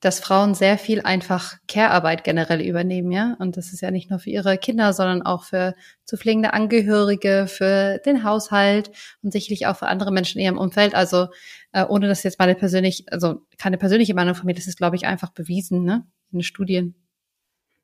dass 0.00 0.20
Frauen 0.20 0.54
sehr 0.54 0.76
viel 0.76 1.00
einfach 1.00 1.56
Care-Arbeit 1.66 2.24
generell 2.24 2.60
übernehmen, 2.60 3.10
ja. 3.10 3.36
Und 3.38 3.56
das 3.56 3.72
ist 3.72 3.80
ja 3.80 3.90
nicht 3.90 4.10
nur 4.10 4.18
für 4.18 4.28
ihre 4.28 4.58
Kinder, 4.58 4.92
sondern 4.92 5.22
auch 5.22 5.44
für 5.44 5.74
zu 6.04 6.18
pflegende 6.18 6.52
Angehörige, 6.52 7.46
für 7.48 8.00
den 8.04 8.22
Haushalt 8.22 8.90
und 9.22 9.32
sicherlich 9.32 9.66
auch 9.66 9.76
für 9.76 9.86
andere 9.86 10.12
Menschen 10.12 10.38
in 10.38 10.44
ihrem 10.44 10.58
Umfeld. 10.58 10.94
Also 10.94 11.28
äh, 11.72 11.84
ohne 11.84 12.08
dass 12.08 12.22
jetzt 12.22 12.38
meine 12.38 12.54
persönlich, 12.54 13.06
also 13.10 13.46
keine 13.56 13.78
persönliche 13.78 14.14
Meinung 14.14 14.34
von 14.34 14.44
mir, 14.44 14.54
das 14.54 14.66
ist, 14.66 14.76
glaube 14.76 14.96
ich, 14.96 15.06
einfach 15.06 15.30
bewiesen, 15.30 15.84
ne, 15.84 16.06
in 16.32 16.42
Studien. 16.42 16.94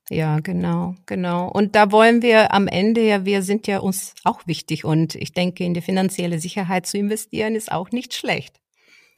Ja, 0.09 0.39
genau, 0.39 0.95
genau. 1.07 1.49
Und 1.49 1.75
da 1.75 1.91
wollen 1.91 2.23
wir 2.23 2.55
am 2.55 2.69
Ende 2.69 3.03
ja, 3.03 3.25
wir 3.25 3.43
sind 3.43 3.67
ja 3.67 3.79
uns 3.79 4.15
auch 4.23 4.47
wichtig 4.47 4.85
und 4.85 5.17
ich 5.17 5.33
denke, 5.33 5.65
in 5.65 5.75
die 5.75 5.81
finanzielle 5.81 6.39
Sicherheit 6.39 6.87
zu 6.87 6.97
investieren 6.97 7.57
ist 7.57 7.73
auch 7.73 7.91
nicht 7.91 8.15
schlecht. 8.15 8.61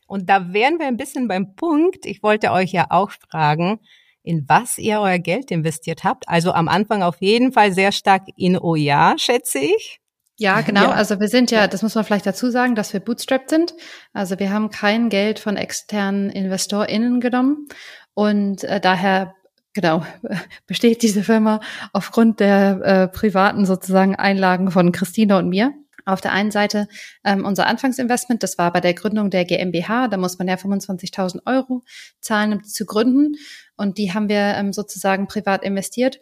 Und 0.06 0.30
da 0.30 0.54
wären 0.54 0.78
wir 0.78 0.86
ein 0.86 0.96
bisschen 0.96 1.28
beim 1.28 1.54
Punkt. 1.54 2.06
Ich 2.06 2.22
wollte 2.22 2.50
euch 2.52 2.72
ja 2.72 2.86
auch 2.88 3.10
fragen, 3.10 3.80
in 4.22 4.46
was 4.48 4.78
ihr 4.78 5.00
euer 5.00 5.18
Geld 5.18 5.50
investiert 5.50 6.04
habt. 6.04 6.26
Also 6.28 6.52
am 6.52 6.68
Anfang 6.68 7.02
auf 7.02 7.20
jeden 7.20 7.52
Fall 7.52 7.72
sehr 7.72 7.92
stark 7.92 8.22
in 8.36 8.58
OJA, 8.58 9.16
schätze 9.18 9.58
ich. 9.58 10.00
Ja, 10.38 10.60
genau. 10.62 10.84
Ja. 10.84 10.90
Also 10.92 11.20
wir 11.20 11.28
sind 11.28 11.50
ja, 11.50 11.66
das 11.66 11.82
muss 11.82 11.94
man 11.94 12.04
vielleicht 12.04 12.26
dazu 12.26 12.50
sagen, 12.50 12.74
dass 12.74 12.92
wir 12.92 13.00
bootstrapped 13.00 13.50
sind. 13.50 13.74
Also 14.12 14.38
wir 14.38 14.50
haben 14.50 14.70
kein 14.70 15.10
Geld 15.10 15.38
von 15.38 15.56
externen 15.56 16.30
InvestorInnen 16.30 17.20
genommen 17.20 17.68
und 18.14 18.64
äh, 18.64 18.80
daher 18.80 19.34
genau, 19.78 20.04
besteht 20.66 21.02
diese 21.02 21.22
Firma 21.22 21.60
aufgrund 21.92 22.40
der 22.40 22.80
äh, 22.82 23.08
privaten 23.08 23.64
sozusagen 23.64 24.16
Einlagen 24.16 24.72
von 24.72 24.90
Christina 24.90 25.38
und 25.38 25.48
mir. 25.48 25.72
Auf 26.04 26.20
der 26.20 26.32
einen 26.32 26.50
Seite 26.50 26.88
ähm, 27.22 27.44
unser 27.44 27.66
Anfangsinvestment, 27.66 28.42
das 28.42 28.58
war 28.58 28.72
bei 28.72 28.80
der 28.80 28.94
Gründung 28.94 29.30
der 29.30 29.44
GmbH, 29.44 30.08
da 30.08 30.16
muss 30.16 30.38
man 30.38 30.48
ja 30.48 30.54
25.000 30.54 31.42
Euro 31.46 31.84
zahlen, 32.20 32.54
um 32.54 32.64
zu 32.64 32.86
gründen. 32.86 33.36
Und 33.76 33.98
die 33.98 34.12
haben 34.14 34.28
wir 34.28 34.54
ähm, 34.56 34.72
sozusagen 34.72 35.28
privat 35.28 35.62
investiert. 35.62 36.18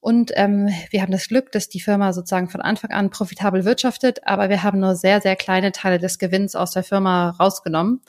Und 0.00 0.32
ähm, 0.36 0.68
wir 0.90 1.02
haben 1.02 1.12
das 1.12 1.28
Glück, 1.28 1.52
dass 1.52 1.68
die 1.68 1.80
Firma 1.80 2.12
sozusagen 2.12 2.48
von 2.48 2.62
Anfang 2.62 2.90
an 2.90 3.10
profitabel 3.10 3.64
wirtschaftet, 3.64 4.20
aber 4.24 4.48
wir 4.48 4.62
haben 4.62 4.78
nur 4.78 4.94
sehr, 4.94 5.20
sehr 5.20 5.36
kleine 5.36 5.72
Teile 5.72 5.98
des 5.98 6.18
Gewinns 6.18 6.54
aus 6.54 6.70
der 6.70 6.84
Firma 6.84 7.30
rausgenommen, 7.30 8.02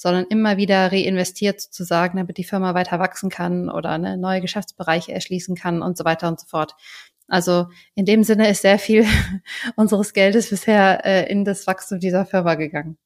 sondern 0.00 0.24
immer 0.30 0.56
wieder 0.56 0.90
reinvestiert 0.90 1.60
sozusagen, 1.60 2.16
damit 2.16 2.38
die 2.38 2.44
Firma 2.44 2.72
weiter 2.72 2.98
wachsen 2.98 3.28
kann 3.28 3.68
oder 3.68 3.90
eine 3.90 4.16
neue 4.16 4.40
Geschäftsbereiche 4.40 5.12
erschließen 5.12 5.56
kann 5.56 5.82
und 5.82 5.98
so 5.98 6.06
weiter 6.06 6.28
und 6.28 6.40
so 6.40 6.46
fort. 6.46 6.74
Also 7.28 7.66
in 7.94 8.06
dem 8.06 8.24
Sinne 8.24 8.48
ist 8.48 8.62
sehr 8.62 8.78
viel 8.78 9.04
unseres 9.76 10.14
Geldes 10.14 10.48
bisher 10.48 11.04
äh, 11.04 11.30
in 11.30 11.44
das 11.44 11.66
Wachstum 11.66 11.98
dieser 11.98 12.24
Firma 12.24 12.54
gegangen. 12.54 12.96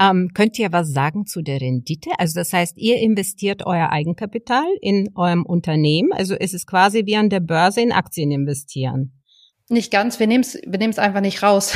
Ähm, 0.00 0.30
könnt 0.32 0.56
ihr 0.60 0.70
was 0.70 0.92
sagen 0.92 1.26
zu 1.26 1.42
der 1.42 1.60
Rendite? 1.60 2.10
Also 2.18 2.38
das 2.38 2.52
heißt, 2.52 2.78
ihr 2.78 2.98
investiert 2.98 3.66
euer 3.66 3.90
Eigenkapital 3.90 4.66
in 4.80 5.10
eurem 5.16 5.44
Unternehmen. 5.44 6.12
Also 6.12 6.36
ist 6.36 6.54
es 6.54 6.66
quasi 6.66 7.04
wie 7.04 7.16
an 7.16 7.30
der 7.30 7.40
Börse 7.40 7.80
in 7.80 7.90
Aktien 7.90 8.30
investieren. 8.30 9.20
Nicht 9.68 9.90
ganz. 9.90 10.18
Wir 10.18 10.26
nehmen 10.26 10.42
es 10.42 10.54
wir 10.54 10.78
nehmen's 10.78 10.98
einfach 10.98 11.20
nicht 11.20 11.42
raus. 11.42 11.74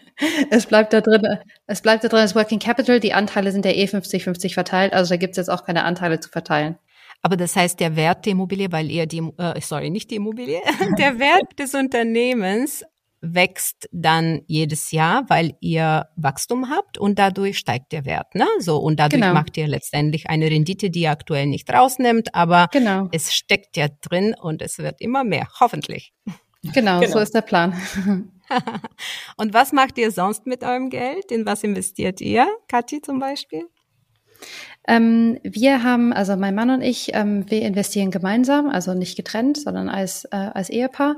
es 0.50 0.66
bleibt 0.66 0.92
da 0.92 1.00
drin, 1.00 1.22
es 1.66 1.82
bleibt 1.82 2.04
da 2.04 2.08
drin 2.08 2.20
das 2.20 2.34
Working 2.34 2.60
Capital. 2.60 3.00
Die 3.00 3.12
Anteile 3.12 3.50
sind 3.52 3.64
ja 3.64 3.72
eh 3.72 3.86
50-50 3.86 4.54
verteilt, 4.54 4.92
also 4.92 5.10
da 5.10 5.16
gibt's 5.16 5.36
jetzt 5.36 5.50
auch 5.50 5.64
keine 5.64 5.84
Anteile 5.84 6.20
zu 6.20 6.28
verteilen. 6.28 6.78
Aber 7.22 7.36
das 7.36 7.56
heißt, 7.56 7.80
der 7.80 7.96
Wert 7.96 8.26
der 8.26 8.32
Immobilie, 8.32 8.70
weil 8.70 8.90
ihr 8.90 9.06
die, 9.06 9.22
äh, 9.38 9.60
sorry, 9.60 9.88
nicht 9.90 10.10
die 10.10 10.16
Immobilie, 10.16 10.60
der 10.98 11.18
Wert 11.18 11.58
des 11.58 11.74
Unternehmens 11.74 12.84
wächst 13.24 13.88
dann 13.90 14.42
jedes 14.46 14.90
Jahr, 14.90 15.24
weil 15.28 15.56
ihr 15.60 16.06
Wachstum 16.16 16.68
habt 16.68 16.98
und 16.98 17.18
dadurch 17.18 17.58
steigt 17.58 17.92
der 17.92 18.04
Wert, 18.04 18.34
ne? 18.34 18.46
So 18.58 18.76
und 18.76 19.00
dadurch 19.00 19.22
genau. 19.22 19.32
macht 19.32 19.56
ihr 19.56 19.66
letztendlich 19.66 20.28
eine 20.28 20.50
Rendite, 20.50 20.90
die 20.90 21.00
ihr 21.00 21.10
aktuell 21.10 21.46
nicht 21.46 21.72
rausnimmt, 21.72 22.34
aber 22.34 22.68
genau. 22.70 23.08
es 23.12 23.32
steckt 23.32 23.78
ja 23.78 23.88
drin 24.02 24.34
und 24.38 24.60
es 24.60 24.78
wird 24.78 25.00
immer 25.00 25.24
mehr, 25.24 25.48
hoffentlich. 25.58 26.12
Genau, 26.72 27.00
genau. 27.00 27.12
so 27.12 27.18
ist 27.18 27.34
der 27.34 27.42
Plan. 27.42 27.74
Und 29.36 29.54
was 29.54 29.72
macht 29.72 29.98
ihr 29.98 30.10
sonst 30.10 30.46
mit 30.46 30.62
eurem 30.62 30.90
Geld? 30.90 31.30
In 31.30 31.46
was 31.46 31.62
investiert 31.62 32.20
ihr, 32.20 32.46
Kathi 32.68 33.02
zum 33.02 33.18
Beispiel? 33.18 33.68
Ähm, 34.86 35.38
wir 35.42 35.82
haben, 35.82 36.12
also 36.12 36.36
mein 36.36 36.54
Mann 36.54 36.68
und 36.68 36.82
ich, 36.82 37.14
ähm, 37.14 37.50
wir 37.50 37.62
investieren 37.62 38.10
gemeinsam, 38.10 38.68
also 38.68 38.92
nicht 38.92 39.16
getrennt, 39.16 39.56
sondern 39.56 39.88
als, 39.88 40.24
äh, 40.26 40.36
als 40.36 40.68
Ehepaar. 40.68 41.16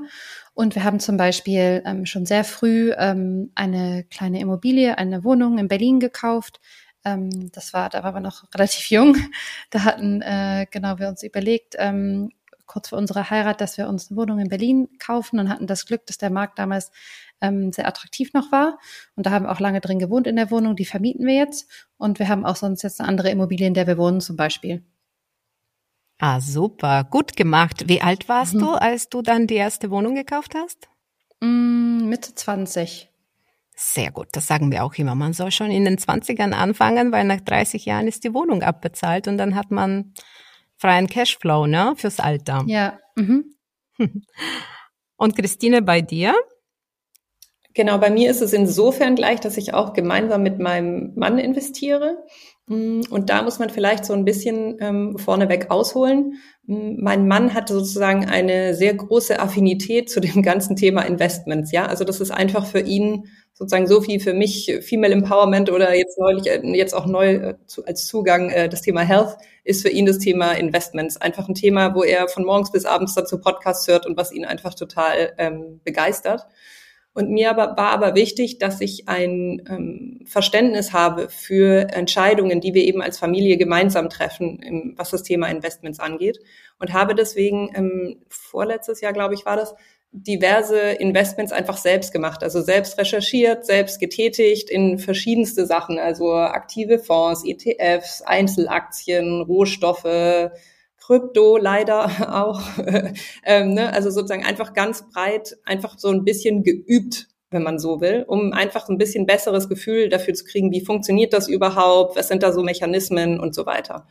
Und 0.53 0.75
wir 0.75 0.83
haben 0.83 0.99
zum 0.99 1.17
Beispiel 1.17 1.83
ähm, 1.85 2.05
schon 2.05 2.25
sehr 2.25 2.43
früh 2.43 2.93
ähm, 2.97 3.51
eine 3.55 4.05
kleine 4.09 4.39
Immobilie, 4.39 4.97
eine 4.97 5.23
Wohnung 5.23 5.57
in 5.57 5.67
Berlin 5.67 5.99
gekauft. 5.99 6.61
Ähm, 7.03 7.51
das 7.51 7.73
war, 7.73 7.89
da 7.89 8.03
waren 8.03 8.15
wir 8.15 8.21
noch 8.21 8.45
relativ 8.53 8.89
jung. 8.89 9.17
Da 9.69 9.83
hatten 9.83 10.21
äh, 10.21 10.65
genau 10.71 10.97
wir 10.99 11.09
uns 11.09 11.23
überlegt, 11.23 11.75
ähm, 11.77 12.31
kurz 12.67 12.89
vor 12.89 12.97
unserer 12.97 13.29
Heirat, 13.29 13.61
dass 13.61 13.77
wir 13.77 13.87
uns 13.87 14.09
eine 14.09 14.17
Wohnung 14.17 14.39
in 14.39 14.49
Berlin 14.49 14.89
kaufen 14.99 15.39
und 15.39 15.49
hatten 15.49 15.67
das 15.67 15.85
Glück, 15.85 16.05
dass 16.05 16.17
der 16.17 16.29
Markt 16.29 16.59
damals 16.59 16.91
ähm, 17.41 17.71
sehr 17.71 17.87
attraktiv 17.87 18.33
noch 18.33 18.51
war. 18.51 18.77
Und 19.15 19.25
da 19.25 19.31
haben 19.31 19.45
wir 19.45 19.51
auch 19.51 19.59
lange 19.59 19.81
drin 19.81 19.99
gewohnt 19.99 20.27
in 20.27 20.35
der 20.35 20.51
Wohnung. 20.51 20.75
Die 20.75 20.85
vermieten 20.85 21.25
wir 21.25 21.35
jetzt. 21.35 21.69
Und 21.97 22.19
wir 22.19 22.27
haben 22.27 22.45
auch 22.45 22.55
sonst 22.55 22.83
jetzt 22.83 22.99
eine 22.99 23.09
andere 23.09 23.29
Immobilie, 23.29 23.67
in 23.67 23.73
der 23.73 23.87
wir 23.87 23.97
wohnen 23.97 24.21
zum 24.21 24.35
Beispiel. 24.35 24.83
Ah, 26.19 26.39
super. 26.39 27.03
Gut 27.03 27.35
gemacht. 27.35 27.87
Wie 27.87 28.01
alt 28.01 28.27
warst 28.27 28.55
mhm. 28.55 28.59
du, 28.59 28.69
als 28.71 29.09
du 29.09 29.21
dann 29.21 29.47
die 29.47 29.55
erste 29.55 29.91
Wohnung 29.91 30.15
gekauft 30.15 30.55
hast? 30.55 30.89
Mm, 31.41 32.09
Mitte 32.09 32.33
20. 32.33 33.09
Sehr 33.79 34.09
gut, 34.09 34.29
das 34.31 34.47
sagen 34.47 34.71
wir 34.71 34.83
auch 34.83 34.95
immer. 34.95 35.13
Man 35.13 35.33
soll 35.33 35.51
schon 35.51 35.69
in 35.69 35.85
den 35.85 35.99
20ern 35.99 36.51
anfangen, 36.51 37.11
weil 37.11 37.25
nach 37.25 37.41
30 37.41 37.85
Jahren 37.85 38.07
ist 38.07 38.23
die 38.23 38.33
Wohnung 38.33 38.63
abbezahlt 38.63 39.27
und 39.27 39.37
dann 39.37 39.53
hat 39.53 39.69
man 39.69 40.15
freien 40.77 41.07
Cashflow, 41.07 41.67
ne, 41.67 41.93
fürs 41.97 42.19
Alter. 42.19 42.63
Ja. 42.67 42.99
Mhm. 43.15 43.55
Und 45.17 45.35
Christine, 45.35 45.81
bei 45.81 46.01
dir? 46.01 46.35
Genau, 47.73 47.97
bei 47.99 48.09
mir 48.09 48.31
ist 48.31 48.41
es 48.41 48.53
insofern 48.53 49.15
gleich, 49.15 49.39
dass 49.39 49.57
ich 49.57 49.73
auch 49.73 49.93
gemeinsam 49.93 50.41
mit 50.41 50.59
meinem 50.59 51.13
Mann 51.15 51.37
investiere. 51.37 52.17
Mm, 52.67 53.01
und 53.09 53.29
da 53.29 53.43
muss 53.43 53.59
man 53.59 53.69
vielleicht 53.69 54.05
so 54.05 54.13
ein 54.13 54.25
bisschen 54.25 54.77
ähm, 54.81 55.17
vorneweg 55.17 55.71
ausholen. 55.71 56.35
Mm, 56.65 57.01
mein 57.01 57.27
Mann 57.27 57.53
hatte 57.53 57.73
sozusagen 57.73 58.25
eine 58.25 58.73
sehr 58.73 58.93
große 58.93 59.39
Affinität 59.39 60.09
zu 60.09 60.19
dem 60.19 60.41
ganzen 60.43 60.75
Thema 60.75 61.01
Investments. 61.03 61.71
Ja, 61.71 61.85
also 61.85 62.03
das 62.03 62.19
ist 62.19 62.31
einfach 62.31 62.65
für 62.65 62.81
ihn 62.81 63.27
sozusagen 63.53 63.87
so 63.87 64.01
viel 64.01 64.19
für 64.19 64.33
mich 64.33 64.71
Female 64.81 65.13
Empowerment 65.13 65.71
oder 65.71 65.95
jetzt 65.95 66.19
neulich 66.19 66.47
äh, 66.47 66.61
jetzt 66.75 66.93
auch 66.93 67.05
neu 67.07 67.35
äh, 67.35 67.55
als 67.85 68.05
Zugang 68.05 68.49
äh, 68.49 68.69
das 68.69 68.81
Thema 68.81 69.01
Health 69.01 69.37
ist 69.63 69.81
für 69.81 69.89
ihn 69.89 70.05
das 70.05 70.19
Thema 70.19 70.51
Investments 70.51 71.17
einfach 71.17 71.47
ein 71.47 71.55
Thema, 71.55 71.95
wo 71.95 72.03
er 72.03 72.27
von 72.27 72.45
morgens 72.45 72.71
bis 72.71 72.85
abends 72.85 73.15
dazu 73.15 73.39
Podcasts 73.39 73.87
hört 73.87 74.05
und 74.05 74.15
was 74.17 74.31
ihn 74.31 74.45
einfach 74.45 74.73
total 74.73 75.33
ähm, 75.37 75.79
begeistert. 75.83 76.45
Und 77.17 77.31
mir 77.31 77.49
aber, 77.49 77.75
war 77.77 77.89
aber 77.89 78.13
wichtig, 78.13 78.59
dass 78.59 78.79
ich 78.79 79.09
ein 79.09 79.63
ähm, 79.67 80.19
Verständnis 80.25 80.93
habe 80.93 81.29
für 81.29 81.91
Entscheidungen, 81.91 82.61
die 82.61 82.75
wir 82.75 82.83
eben 82.83 83.01
als 83.01 83.17
Familie 83.17 83.57
gemeinsam 83.57 84.07
treffen, 84.07 84.59
im, 84.59 84.93
was 84.97 85.09
das 85.09 85.23
Thema 85.23 85.47
Investments 85.47 85.99
angeht. 85.99 86.37
Und 86.77 86.93
habe 86.93 87.15
deswegen 87.15 87.71
ähm, 87.73 88.17
vorletztes 88.29 89.01
Jahr, 89.01 89.13
glaube 89.13 89.33
ich, 89.33 89.47
war 89.47 89.55
das, 89.55 89.73
diverse 90.11 90.79
Investments 90.79 91.51
einfach 91.51 91.77
selbst 91.77 92.13
gemacht, 92.13 92.43
also 92.43 92.61
selbst 92.61 92.99
recherchiert, 92.99 93.65
selbst 93.65 93.99
getätigt 93.99 94.69
in 94.69 94.99
verschiedenste 94.99 95.65
Sachen, 95.65 95.97
also 95.97 96.33
aktive 96.33 96.99
Fonds, 96.99 97.43
ETFs, 97.43 98.21
Einzelaktien, 98.21 99.41
Rohstoffe, 99.41 100.51
Krypto 101.07 101.57
leider 101.57 102.35
auch. 102.35 102.61
ähm, 103.45 103.73
ne? 103.73 103.93
Also 103.93 104.11
sozusagen 104.11 104.45
einfach 104.45 104.73
ganz 104.73 105.09
breit, 105.09 105.57
einfach 105.65 105.97
so 105.97 106.09
ein 106.09 106.23
bisschen 106.23 106.63
geübt 106.63 107.27
wenn 107.49 107.63
man 107.63 107.79
so 107.79 108.01
will, 108.01 108.25
um 108.27 108.51
einfach 108.51 108.89
ein 108.89 108.97
bisschen 108.97 109.25
besseres 109.25 109.69
Gefühl 109.69 110.09
dafür 110.09 110.33
zu 110.33 110.43
kriegen, 110.43 110.71
wie 110.71 110.83
funktioniert 110.83 111.31
das 111.31 111.47
überhaupt, 111.47 112.17
was 112.17 112.27
sind 112.27 112.43
da 112.43 112.51
so 112.51 112.61
Mechanismen 112.61 113.39
und 113.39 113.55
so 113.55 113.65
weiter. 113.65 114.05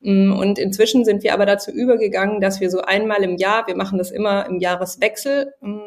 Mm, 0.00 0.32
und 0.32 0.58
inzwischen 0.58 1.04
sind 1.04 1.22
wir 1.22 1.34
aber 1.34 1.46
dazu 1.46 1.70
übergegangen, 1.70 2.40
dass 2.40 2.60
wir 2.60 2.70
so 2.70 2.80
einmal 2.80 3.22
im 3.22 3.36
Jahr, 3.36 3.66
wir 3.68 3.76
machen 3.76 3.98
das 3.98 4.10
immer 4.10 4.46
im 4.46 4.58
Jahreswechsel, 4.58 5.54
mm, 5.60 5.78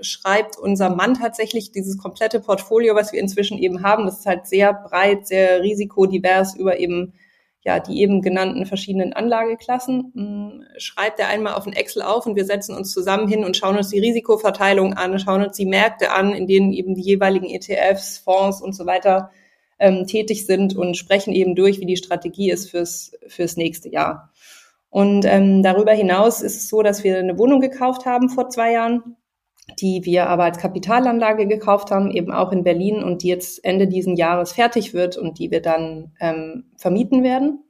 schreibt 0.00 0.56
unser 0.58 0.88
Mann 0.88 1.14
tatsächlich 1.14 1.72
dieses 1.72 1.98
komplette 1.98 2.40
Portfolio, 2.40 2.94
was 2.94 3.12
wir 3.12 3.20
inzwischen 3.20 3.58
eben 3.58 3.82
haben. 3.82 4.06
Das 4.06 4.20
ist 4.20 4.26
halt 4.26 4.46
sehr 4.46 4.72
breit, 4.72 5.26
sehr 5.26 5.62
risikodivers 5.62 6.56
über 6.56 6.78
eben 6.78 7.12
ja, 7.62 7.78
die 7.78 8.00
eben 8.00 8.22
genannten 8.22 8.64
verschiedenen 8.64 9.12
Anlageklassen, 9.12 10.12
mm, 10.14 10.64
schreibt 10.78 11.20
er 11.20 11.28
einmal 11.28 11.54
auf 11.54 11.66
ein 11.66 11.74
Excel 11.74 12.02
auf 12.02 12.26
und 12.26 12.36
wir 12.36 12.46
setzen 12.46 12.74
uns 12.74 12.90
zusammen 12.90 13.28
hin 13.28 13.44
und 13.44 13.56
schauen 13.56 13.76
uns 13.76 13.90
die 13.90 13.98
Risikoverteilung 13.98 14.94
an, 14.94 15.18
schauen 15.18 15.42
uns 15.42 15.56
die 15.56 15.66
Märkte 15.66 16.12
an, 16.12 16.32
in 16.32 16.46
denen 16.46 16.72
eben 16.72 16.94
die 16.94 17.02
jeweiligen 17.02 17.50
ETFs, 17.50 18.18
Fonds 18.18 18.62
und 18.62 18.74
so 18.74 18.86
weiter 18.86 19.30
ähm, 19.78 20.06
tätig 20.06 20.46
sind 20.46 20.74
und 20.74 20.96
sprechen 20.96 21.34
eben 21.34 21.54
durch, 21.54 21.80
wie 21.80 21.86
die 21.86 21.96
Strategie 21.96 22.50
ist 22.50 22.70
fürs, 22.70 23.12
fürs 23.26 23.56
nächste 23.56 23.90
Jahr. 23.90 24.32
Und 24.88 25.24
ähm, 25.24 25.62
darüber 25.62 25.92
hinaus 25.92 26.42
ist 26.42 26.56
es 26.56 26.68
so, 26.68 26.82
dass 26.82 27.04
wir 27.04 27.18
eine 27.18 27.38
Wohnung 27.38 27.60
gekauft 27.60 28.06
haben 28.06 28.28
vor 28.28 28.48
zwei 28.48 28.72
Jahren, 28.72 29.16
die 29.80 30.04
wir 30.04 30.28
aber 30.28 30.44
als 30.44 30.58
Kapitalanlage 30.58 31.46
gekauft 31.46 31.90
haben, 31.90 32.10
eben 32.10 32.32
auch 32.32 32.52
in 32.52 32.64
Berlin 32.64 33.02
und 33.02 33.22
die 33.22 33.28
jetzt 33.28 33.64
Ende 33.64 33.86
diesen 33.86 34.16
Jahres 34.16 34.52
fertig 34.52 34.94
wird 34.94 35.16
und 35.16 35.38
die 35.38 35.50
wir 35.50 35.62
dann 35.62 36.12
ähm, 36.20 36.64
vermieten 36.76 37.22
werden. 37.22 37.64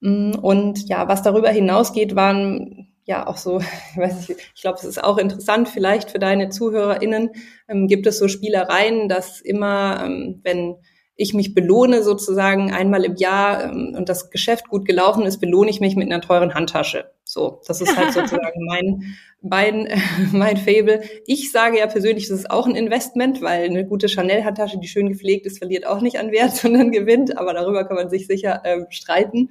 Mm, 0.00 0.32
und 0.40 0.88
ja, 0.88 1.08
was 1.08 1.22
darüber 1.22 1.50
hinausgeht, 1.50 2.16
waren 2.16 2.88
ja 3.04 3.26
auch 3.26 3.36
so, 3.36 3.60
ich 3.92 3.98
weiß 3.98 4.28
nicht, 4.28 4.40
ich 4.54 4.62
glaube, 4.62 4.78
es 4.78 4.84
ist 4.84 5.02
auch 5.02 5.18
interessant 5.18 5.68
vielleicht 5.68 6.10
für 6.10 6.18
deine 6.18 6.48
ZuhörerInnen, 6.48 7.30
ähm, 7.68 7.86
gibt 7.86 8.06
es 8.06 8.18
so 8.18 8.28
Spielereien, 8.28 9.08
dass 9.08 9.40
immer, 9.40 10.02
ähm, 10.04 10.40
wenn 10.42 10.76
ich 11.16 11.34
mich 11.34 11.54
belohne 11.54 12.02
sozusagen 12.02 12.72
einmal 12.72 13.04
im 13.04 13.16
Jahr 13.16 13.64
ähm, 13.64 13.94
und 13.96 14.08
das 14.08 14.30
Geschäft 14.30 14.68
gut 14.68 14.86
gelaufen 14.86 15.24
ist, 15.24 15.40
belohne 15.40 15.70
ich 15.70 15.80
mich 15.80 15.94
mit 15.94 16.10
einer 16.10 16.22
teuren 16.22 16.54
Handtasche. 16.54 17.10
So, 17.24 17.60
das 17.66 17.80
ist 17.80 17.96
halt 17.96 18.12
sozusagen 18.12 18.64
mein, 18.66 19.02
mein, 19.42 19.88
mein 20.32 20.56
Fable. 20.56 21.02
Ich 21.26 21.52
sage 21.52 21.78
ja 21.78 21.86
persönlich, 21.86 22.28
das 22.28 22.40
ist 22.40 22.50
auch 22.50 22.66
ein 22.66 22.74
Investment, 22.74 23.42
weil 23.42 23.64
eine 23.64 23.86
gute 23.86 24.08
Chanel-Handtasche, 24.08 24.78
die 24.78 24.88
schön 24.88 25.08
gepflegt 25.08 25.46
ist, 25.46 25.58
verliert 25.58 25.86
auch 25.86 26.00
nicht 26.00 26.18
an 26.18 26.32
Wert, 26.32 26.52
sondern 26.56 26.90
gewinnt. 26.90 27.38
Aber 27.38 27.52
darüber 27.52 27.84
kann 27.86 27.96
man 27.96 28.10
sich 28.10 28.26
sicher 28.26 28.62
ähm, 28.64 28.86
streiten. 28.88 29.50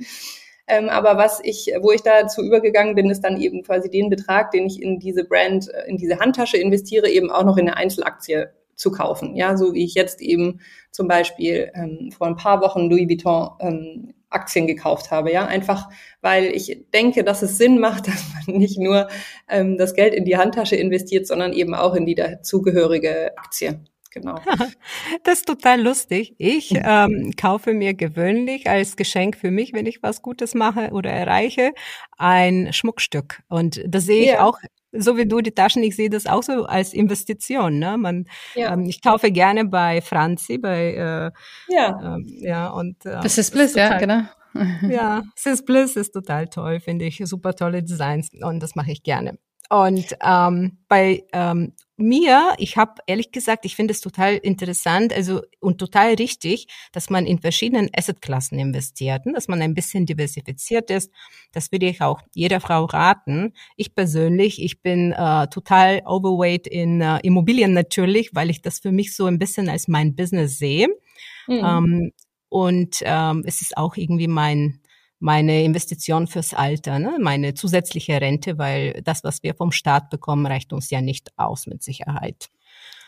Ähm, 0.68 0.90
aber 0.90 1.18
was 1.18 1.42
ich, 1.44 1.72
wo 1.82 1.92
ich 1.92 2.02
dazu 2.02 2.42
übergegangen 2.42 2.96
bin, 2.96 3.10
ist 3.10 3.22
dann 3.22 3.40
eben 3.40 3.64
quasi 3.64 3.90
den 3.90 4.10
Betrag, 4.10 4.52
den 4.52 4.66
ich 4.66 4.82
in 4.82 5.00
diese 5.00 5.26
Brand, 5.26 5.70
äh, 5.70 5.88
in 5.88 5.98
diese 5.98 6.20
Handtasche 6.20 6.58
investiere, 6.58 7.10
eben 7.10 7.30
auch 7.30 7.44
noch 7.44 7.58
in 7.58 7.68
eine 7.68 7.78
Einzelaktie 7.78 8.50
zu 8.82 8.92
kaufen. 8.92 9.36
Ja, 9.36 9.56
so 9.56 9.74
wie 9.74 9.86
ich 9.86 9.94
jetzt 9.94 10.22
eben 10.22 10.60
zum 10.90 11.08
Beispiel 11.08 11.72
ähm, 11.76 12.12
vor 12.12 12.28
ein 12.28 12.36
paar 12.36 12.62
Wochen 12.62 12.90
Louis 12.90 13.08
Vuitton 13.08 13.52
ähm, 13.60 14.14
Aktien 14.30 14.66
gekauft 14.66 15.12
habe. 15.12 15.32
Ja, 15.32 15.46
einfach 15.46 15.90
weil 16.22 16.46
ich 16.46 16.86
denke, 16.94 17.24
dass 17.24 17.44
es 17.44 17.58
Sinn 17.58 17.80
macht, 17.80 18.08
dass 18.08 18.26
man 18.48 18.58
nicht 18.58 18.80
nur 18.80 19.08
ähm, 19.48 19.78
das 19.78 19.94
Geld 19.94 20.14
in 20.14 20.26
die 20.26 20.38
Handtasche 20.38 20.76
investiert, 20.76 21.28
sondern 21.28 21.54
eben 21.54 21.76
auch 21.76 21.94
in 21.94 22.06
die 22.06 22.16
dazugehörige 22.16 23.38
Aktie. 23.38 23.80
Genau. 24.10 24.36
Das 25.24 25.40
ist 25.40 25.48
total 25.48 25.82
lustig. 25.82 26.36
Ich 26.38 26.74
ähm, 26.76 27.32
kaufe 27.40 27.74
mir 27.74 27.94
gewöhnlich 27.94 28.68
als 28.68 28.98
Geschenk 28.98 29.38
für 29.38 29.52
mich, 29.52 29.74
wenn 29.74 29.86
ich 29.86 30.02
was 30.02 30.22
Gutes 30.22 30.56
mache 30.56 30.90
oder 30.92 31.12
erreiche, 31.12 31.72
ein 32.18 32.74
Schmuckstück. 32.74 33.44
Und 33.48 33.82
das 33.88 34.06
sehe 34.06 34.24
ich 34.24 34.30
ja. 34.30 34.44
auch 34.44 34.58
so 34.92 35.18
wie 35.18 35.26
du 35.26 35.42
die 35.42 35.52
Taschen, 35.52 35.84
ich 35.84 35.96
sehe 35.96 36.10
das 36.10 36.26
auch 36.26 36.44
so 36.44 36.66
als 36.66 36.94
Investition. 36.94 37.80
Ne? 37.80 37.98
Man, 37.98 38.26
ja. 38.56 38.74
ähm, 38.74 38.86
ich 38.86 39.02
kaufe 39.02 39.32
gerne 39.32 39.66
bei 39.66 40.02
Franzi, 40.02 40.58
bei 40.58 40.94
äh, 40.94 41.32
ja, 41.74 42.16
ähm, 42.16 42.26
ja 42.40 42.70
und 42.70 43.06
äh, 43.06 43.20
das 43.22 43.38
ist 43.38 43.52
Bliss, 43.52 43.76
ja, 43.76 43.98
genau. 43.98 44.24
ja, 44.90 45.24
Sis 45.36 45.64
Bliss 45.64 45.96
ist 45.96 46.12
total 46.12 46.48
toll, 46.48 46.80
finde 46.80 47.06
ich, 47.06 47.22
super 47.24 47.56
tolle 47.56 47.84
Designs 47.84 48.32
und 48.42 48.62
das 48.62 48.76
mache 48.76 48.92
ich 48.92 49.04
gerne. 49.04 49.38
Und 49.72 50.18
ähm, 50.22 50.80
bei 50.90 51.24
ähm, 51.32 51.72
mir, 51.96 52.56
ich 52.58 52.76
habe 52.76 52.96
ehrlich 53.08 53.32
gesagt, 53.32 53.64
ich 53.64 53.78
finde 53.78 53.94
es 53.94 54.02
total 54.02 54.36
interessant, 54.36 55.14
also 55.14 55.44
und 55.62 55.78
total 55.78 56.16
richtig, 56.16 56.68
dass 56.92 57.10
man 57.10 57.26
in 57.26 57.40
verschiedenen 57.40 57.90
Assetklassen 57.96 58.60
investiert, 58.60 59.26
ne? 59.26 59.32
dass 59.32 59.48
man 59.48 59.62
ein 59.62 59.74
bisschen 59.74 60.06
diversifiziert 60.06 60.92
ist. 60.92 61.10
Das 61.54 61.72
würde 61.72 61.86
ich 61.86 62.02
auch 62.02 62.20
jeder 62.34 62.60
Frau 62.60 62.84
raten. 62.84 63.54
Ich 63.78 63.96
persönlich, 63.96 64.62
ich 64.62 64.82
bin 64.82 65.14
äh, 65.14 65.48
total 65.48 66.02
overweight 66.06 66.68
in 66.68 67.00
äh, 67.00 67.20
Immobilien 67.24 67.72
natürlich, 67.72 68.36
weil 68.36 68.50
ich 68.50 68.62
das 68.62 68.80
für 68.80 68.92
mich 68.92 69.16
so 69.16 69.26
ein 69.28 69.40
bisschen 69.40 69.70
als 69.70 69.88
mein 69.88 70.18
Business 70.18 70.58
sehe. 70.58 70.90
Mhm. 71.48 71.62
Ähm, 71.64 72.12
und 72.50 72.98
ähm, 73.04 73.44
es 73.46 73.62
ist 73.62 73.78
auch 73.78 73.96
irgendwie 73.96 74.28
mein 74.28 74.81
meine 75.22 75.64
Investition 75.64 76.28
fürs 76.28 76.54
Alter, 76.54 77.00
ne? 77.00 77.18
meine 77.22 77.54
zusätzliche 77.54 78.20
Rente, 78.20 78.58
weil 78.58 79.02
das, 79.04 79.24
was 79.24 79.44
wir 79.44 79.54
vom 79.54 79.72
Staat 79.72 80.10
bekommen, 80.10 80.46
reicht 80.48 80.74
uns 80.74 80.90
ja 80.90 81.00
nicht 81.00 81.38
aus 81.38 81.68
mit 81.68 81.84
Sicherheit. 81.84 82.50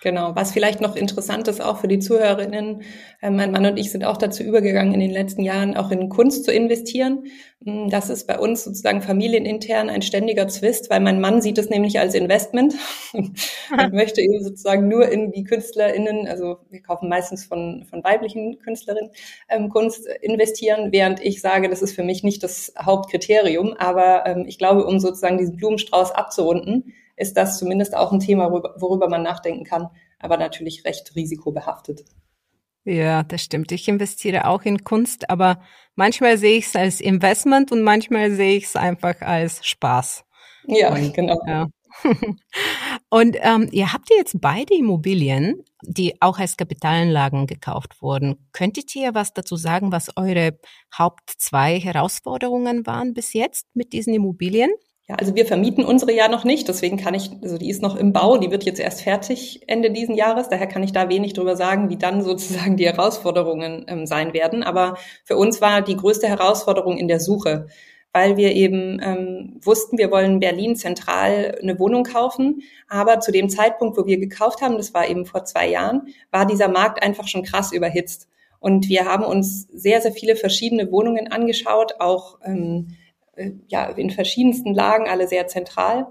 Genau. 0.03 0.35
Was 0.35 0.51
vielleicht 0.51 0.81
noch 0.81 0.97
interessant 0.97 1.47
ist, 1.47 1.61
auch 1.61 1.77
für 1.77 1.87
die 1.87 1.99
Zuhörerinnen, 1.99 2.81
äh, 3.21 3.29
mein 3.29 3.51
Mann 3.53 3.65
und 3.65 3.77
ich 3.77 3.89
sind 3.89 4.03
auch 4.03 4.17
dazu 4.17 4.43
übergegangen, 4.43 4.93
in 4.93 4.99
den 4.99 5.11
letzten 5.11 5.43
Jahren 5.43 5.77
auch 5.77 5.91
in 5.91 6.09
Kunst 6.09 6.43
zu 6.43 6.51
investieren. 6.51 7.23
Mm, 7.61 7.87
das 7.87 8.09
ist 8.09 8.27
bei 8.27 8.37
uns 8.37 8.65
sozusagen 8.65 9.01
familienintern 9.01 9.89
ein 9.89 10.01
ständiger 10.01 10.49
Zwist, 10.49 10.89
weil 10.89 10.99
mein 10.99 11.21
Mann 11.21 11.41
sieht 11.41 11.57
es 11.57 11.69
nämlich 11.69 12.01
als 12.01 12.15
Investment 12.15 12.75
und 13.13 13.33
möchte 13.93 14.19
eben 14.19 14.43
sozusagen 14.43 14.89
nur 14.89 15.09
in 15.09 15.31
die 15.31 15.45
KünstlerInnen, 15.45 16.27
also 16.27 16.57
wir 16.69 16.81
kaufen 16.81 17.07
meistens 17.07 17.45
von, 17.45 17.85
von 17.89 18.03
weiblichen 18.03 18.59
Künstlerinnen 18.59 19.11
ähm, 19.47 19.69
Kunst 19.69 20.05
investieren, 20.19 20.91
während 20.91 21.23
ich 21.23 21.39
sage, 21.39 21.69
das 21.69 21.81
ist 21.81 21.95
für 21.95 22.03
mich 22.03 22.23
nicht 22.23 22.43
das 22.43 22.73
Hauptkriterium. 22.77 23.71
Aber 23.77 24.25
ähm, 24.25 24.43
ich 24.49 24.57
glaube, 24.57 24.85
um 24.85 24.99
sozusagen 24.99 25.37
diesen 25.37 25.55
Blumenstrauß 25.55 26.11
abzurunden, 26.11 26.93
ist 27.15 27.37
das 27.37 27.57
zumindest 27.59 27.95
auch 27.95 28.11
ein 28.11 28.19
Thema, 28.19 28.51
worüber 28.51 29.09
man 29.09 29.23
nachdenken 29.23 29.63
kann, 29.63 29.89
aber 30.19 30.37
natürlich 30.37 30.85
recht 30.85 31.15
risikobehaftet. 31.15 32.05
Ja, 32.85 33.23
das 33.23 33.41
stimmt. 33.41 33.71
Ich 33.71 33.87
investiere 33.87 34.47
auch 34.47 34.63
in 34.63 34.83
Kunst, 34.83 35.29
aber 35.29 35.61
manchmal 35.95 36.37
sehe 36.37 36.57
ich 36.57 36.67
es 36.67 36.75
als 36.75 36.99
Investment 36.99 37.71
und 37.71 37.81
manchmal 37.81 38.31
sehe 38.31 38.57
ich 38.57 38.65
es 38.65 38.75
einfach 38.75 39.21
als 39.21 39.65
Spaß. 39.65 40.25
Ja, 40.67 40.93
und, 40.93 41.13
genau. 41.13 41.39
Ja. 41.47 41.67
und 43.09 43.37
ähm, 43.39 43.69
ihr 43.71 43.93
habt 43.93 44.09
ja 44.09 44.17
jetzt 44.17 44.41
beide 44.41 44.75
Immobilien, 44.75 45.63
die 45.81 46.21
auch 46.21 46.39
als 46.39 46.57
Kapitalanlagen 46.57 47.47
gekauft 47.47 48.01
wurden. 48.01 48.49
Könntet 48.51 48.93
ihr 48.95 49.13
was 49.13 49.33
dazu 49.33 49.55
sagen, 49.55 49.91
was 49.91 50.17
eure 50.17 50.59
Haupt 50.97 51.29
zwei 51.37 51.79
Herausforderungen 51.79 52.85
waren 52.85 53.13
bis 53.13 53.33
jetzt 53.33 53.67
mit 53.73 53.93
diesen 53.93 54.13
Immobilien? 54.13 54.71
Ja, 55.09 55.15
also 55.15 55.35
wir 55.35 55.45
vermieten 55.45 55.83
unsere 55.83 56.13
ja 56.13 56.29
noch 56.29 56.45
nicht, 56.45 56.69
deswegen 56.69 56.95
kann 56.95 57.13
ich, 57.13 57.29
also 57.41 57.57
die 57.57 57.69
ist 57.69 57.81
noch 57.81 57.97
im 57.97 58.13
Bau, 58.13 58.37
die 58.37 58.51
wird 58.51 58.63
jetzt 58.63 58.79
erst 58.79 59.01
fertig 59.01 59.61
Ende 59.67 59.91
diesen 59.91 60.15
Jahres, 60.15 60.47
daher 60.47 60.67
kann 60.67 60.81
ich 60.81 60.93
da 60.93 61.09
wenig 61.09 61.33
drüber 61.33 61.57
sagen, 61.57 61.89
wie 61.89 61.97
dann 61.97 62.21
sozusagen 62.23 62.77
die 62.77 62.85
Herausforderungen 62.85 63.83
ähm, 63.89 64.05
sein 64.05 64.33
werden. 64.33 64.63
Aber 64.63 64.95
für 65.25 65.35
uns 65.35 65.59
war 65.59 65.81
die 65.81 65.97
größte 65.97 66.29
Herausforderung 66.29 66.97
in 66.97 67.09
der 67.09 67.19
Suche, 67.19 67.67
weil 68.13 68.37
wir 68.37 68.53
eben 68.53 69.01
ähm, 69.03 69.59
wussten, 69.61 69.97
wir 69.97 70.09
wollen 70.09 70.39
Berlin 70.39 70.77
zentral 70.77 71.57
eine 71.61 71.77
Wohnung 71.79 72.05
kaufen, 72.05 72.61
aber 72.87 73.19
zu 73.19 73.33
dem 73.33 73.49
Zeitpunkt, 73.49 73.97
wo 73.97 74.05
wir 74.05 74.19
gekauft 74.19 74.61
haben, 74.61 74.77
das 74.77 74.93
war 74.93 75.09
eben 75.09 75.25
vor 75.25 75.43
zwei 75.43 75.67
Jahren, 75.67 76.07
war 76.31 76.45
dieser 76.45 76.69
Markt 76.69 77.03
einfach 77.03 77.27
schon 77.27 77.43
krass 77.43 77.73
überhitzt. 77.73 78.29
Und 78.59 78.87
wir 78.87 79.03
haben 79.03 79.25
uns 79.25 79.67
sehr, 79.73 79.99
sehr 79.99 80.13
viele 80.13 80.37
verschiedene 80.37 80.89
Wohnungen 80.93 81.29
angeschaut, 81.29 81.95
auch 81.99 82.39
ähm, 82.45 82.87
äh, 82.91 83.02
ja, 83.67 83.85
in 83.85 84.09
verschiedensten 84.09 84.73
Lagen, 84.73 85.07
alle 85.07 85.27
sehr 85.27 85.47
zentral 85.47 86.07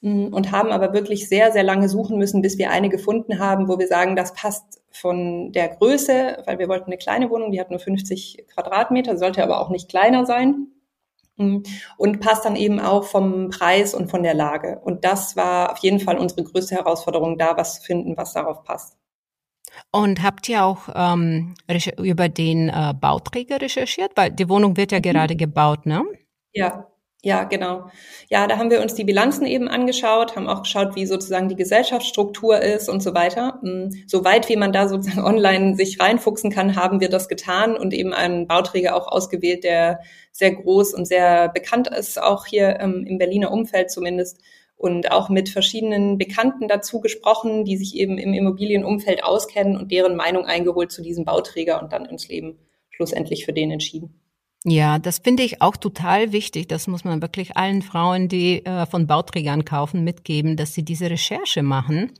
mm, 0.00 0.26
und 0.32 0.52
haben 0.52 0.70
aber 0.70 0.92
wirklich 0.92 1.28
sehr, 1.28 1.52
sehr 1.52 1.62
lange 1.62 1.88
suchen 1.88 2.18
müssen, 2.18 2.42
bis 2.42 2.58
wir 2.58 2.70
eine 2.70 2.88
gefunden 2.88 3.38
haben, 3.38 3.68
wo 3.68 3.78
wir 3.78 3.86
sagen, 3.86 4.16
das 4.16 4.34
passt 4.34 4.82
von 4.90 5.52
der 5.52 5.68
Größe, 5.68 6.42
weil 6.46 6.58
wir 6.58 6.68
wollten 6.68 6.86
eine 6.86 6.98
kleine 6.98 7.30
Wohnung, 7.30 7.52
die 7.52 7.60
hat 7.60 7.70
nur 7.70 7.80
50 7.80 8.46
Quadratmeter, 8.52 9.16
sollte 9.16 9.42
aber 9.42 9.60
auch 9.60 9.70
nicht 9.70 9.88
kleiner 9.88 10.26
sein 10.26 10.68
mm, 11.36 11.58
und 11.96 12.20
passt 12.20 12.44
dann 12.44 12.56
eben 12.56 12.80
auch 12.80 13.04
vom 13.04 13.50
Preis 13.50 13.94
und 13.94 14.10
von 14.10 14.22
der 14.22 14.34
Lage. 14.34 14.80
Und 14.84 15.04
das 15.04 15.36
war 15.36 15.72
auf 15.72 15.78
jeden 15.78 16.00
Fall 16.00 16.18
unsere 16.18 16.44
größte 16.44 16.74
Herausforderung, 16.74 17.38
da 17.38 17.56
was 17.56 17.76
zu 17.76 17.82
finden, 17.82 18.16
was 18.16 18.32
darauf 18.32 18.64
passt. 18.64 18.96
Und 19.90 20.22
habt 20.22 20.48
ihr 20.48 20.64
auch 20.64 20.88
ähm, 20.94 21.54
über 21.98 22.28
den 22.28 22.68
äh, 22.68 22.94
Bauträger 22.98 23.60
recherchiert? 23.60 24.12
Weil 24.16 24.30
die 24.30 24.48
Wohnung 24.48 24.76
wird 24.76 24.92
ja 24.92 24.98
mhm. 24.98 25.02
gerade 25.02 25.36
gebaut, 25.36 25.86
ne? 25.86 26.04
Ja, 26.54 26.88
ja, 27.24 27.44
genau. 27.44 27.90
Ja, 28.28 28.46
da 28.46 28.58
haben 28.58 28.70
wir 28.70 28.82
uns 28.82 28.94
die 28.94 29.04
Bilanzen 29.04 29.46
eben 29.46 29.66
angeschaut, 29.66 30.36
haben 30.36 30.46
auch 30.46 30.62
geschaut, 30.62 30.94
wie 30.94 31.06
sozusagen 31.06 31.48
die 31.48 31.56
Gesellschaftsstruktur 31.56 32.60
ist 32.60 32.90
und 32.90 33.02
so 33.02 33.14
weiter. 33.14 33.58
Hm, 33.62 33.90
soweit 34.06 34.50
wie 34.50 34.56
man 34.56 34.72
da 34.74 34.88
sozusagen 34.88 35.24
online 35.26 35.74
sich 35.74 35.98
reinfuchsen 36.00 36.50
kann, 36.50 36.76
haben 36.76 37.00
wir 37.00 37.08
das 37.08 37.28
getan 37.28 37.78
und 37.78 37.94
eben 37.94 38.12
einen 38.12 38.46
Bauträger 38.46 38.94
auch 38.94 39.08
ausgewählt, 39.08 39.64
der 39.64 40.00
sehr 40.32 40.54
groß 40.54 40.92
und 40.92 41.06
sehr 41.06 41.48
bekannt 41.48 41.88
ist, 41.88 42.22
auch 42.22 42.44
hier 42.46 42.78
ähm, 42.80 43.06
im 43.06 43.16
Berliner 43.16 43.50
Umfeld 43.52 43.90
zumindest 43.90 44.38
und 44.76 45.10
auch 45.10 45.30
mit 45.30 45.48
verschiedenen 45.48 46.18
Bekannten 46.18 46.68
dazu 46.68 47.00
gesprochen, 47.00 47.64
die 47.64 47.78
sich 47.78 47.96
eben 47.96 48.18
im 48.18 48.34
Immobilienumfeld 48.34 49.24
auskennen 49.24 49.78
und 49.78 49.90
deren 49.90 50.16
Meinung 50.16 50.44
eingeholt 50.44 50.92
zu 50.92 51.00
diesem 51.00 51.24
Bauträger 51.24 51.82
und 51.82 51.92
dann 51.94 52.04
ins 52.04 52.28
Leben 52.28 52.58
schlussendlich 52.90 53.46
für 53.46 53.54
den 53.54 53.70
entschieden. 53.70 54.20
Ja, 54.66 54.98
das 54.98 55.18
finde 55.18 55.42
ich 55.42 55.60
auch 55.60 55.76
total 55.76 56.32
wichtig. 56.32 56.68
Das 56.68 56.86
muss 56.86 57.04
man 57.04 57.20
wirklich 57.20 57.56
allen 57.56 57.82
Frauen, 57.82 58.28
die 58.28 58.64
äh, 58.64 58.86
von 58.86 59.06
Bauträgern 59.06 59.64
kaufen, 59.66 60.04
mitgeben, 60.04 60.56
dass 60.56 60.72
sie 60.72 60.82
diese 60.84 61.10
Recherche 61.10 61.62
machen. 61.62 62.12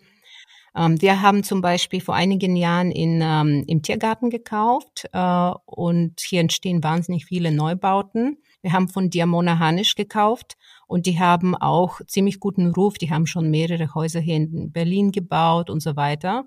Ähm, 0.76 1.00
wir 1.00 1.22
haben 1.22 1.42
zum 1.42 1.62
Beispiel 1.62 2.02
vor 2.02 2.14
einigen 2.14 2.54
Jahren 2.56 2.90
in, 2.90 3.20
ähm, 3.22 3.64
im 3.66 3.80
Tiergarten 3.80 4.28
gekauft 4.28 5.08
äh, 5.12 5.50
und 5.64 6.20
hier 6.20 6.40
entstehen 6.40 6.82
wahnsinnig 6.84 7.24
viele 7.24 7.50
Neubauten. 7.50 8.36
Wir 8.60 8.72
haben 8.72 8.88
von 8.88 9.08
Diamona 9.08 9.58
Hanisch 9.58 9.94
gekauft 9.94 10.58
und 10.86 11.06
die 11.06 11.18
haben 11.18 11.54
auch 11.54 12.00
ziemlich 12.06 12.40
guten 12.40 12.72
Ruf. 12.72 12.98
Die 12.98 13.10
haben 13.10 13.26
schon 13.26 13.50
mehrere 13.50 13.94
Häuser 13.94 14.20
hier 14.20 14.36
in 14.36 14.70
Berlin 14.70 15.12
gebaut 15.12 15.70
und 15.70 15.80
so 15.80 15.96
weiter. 15.96 16.44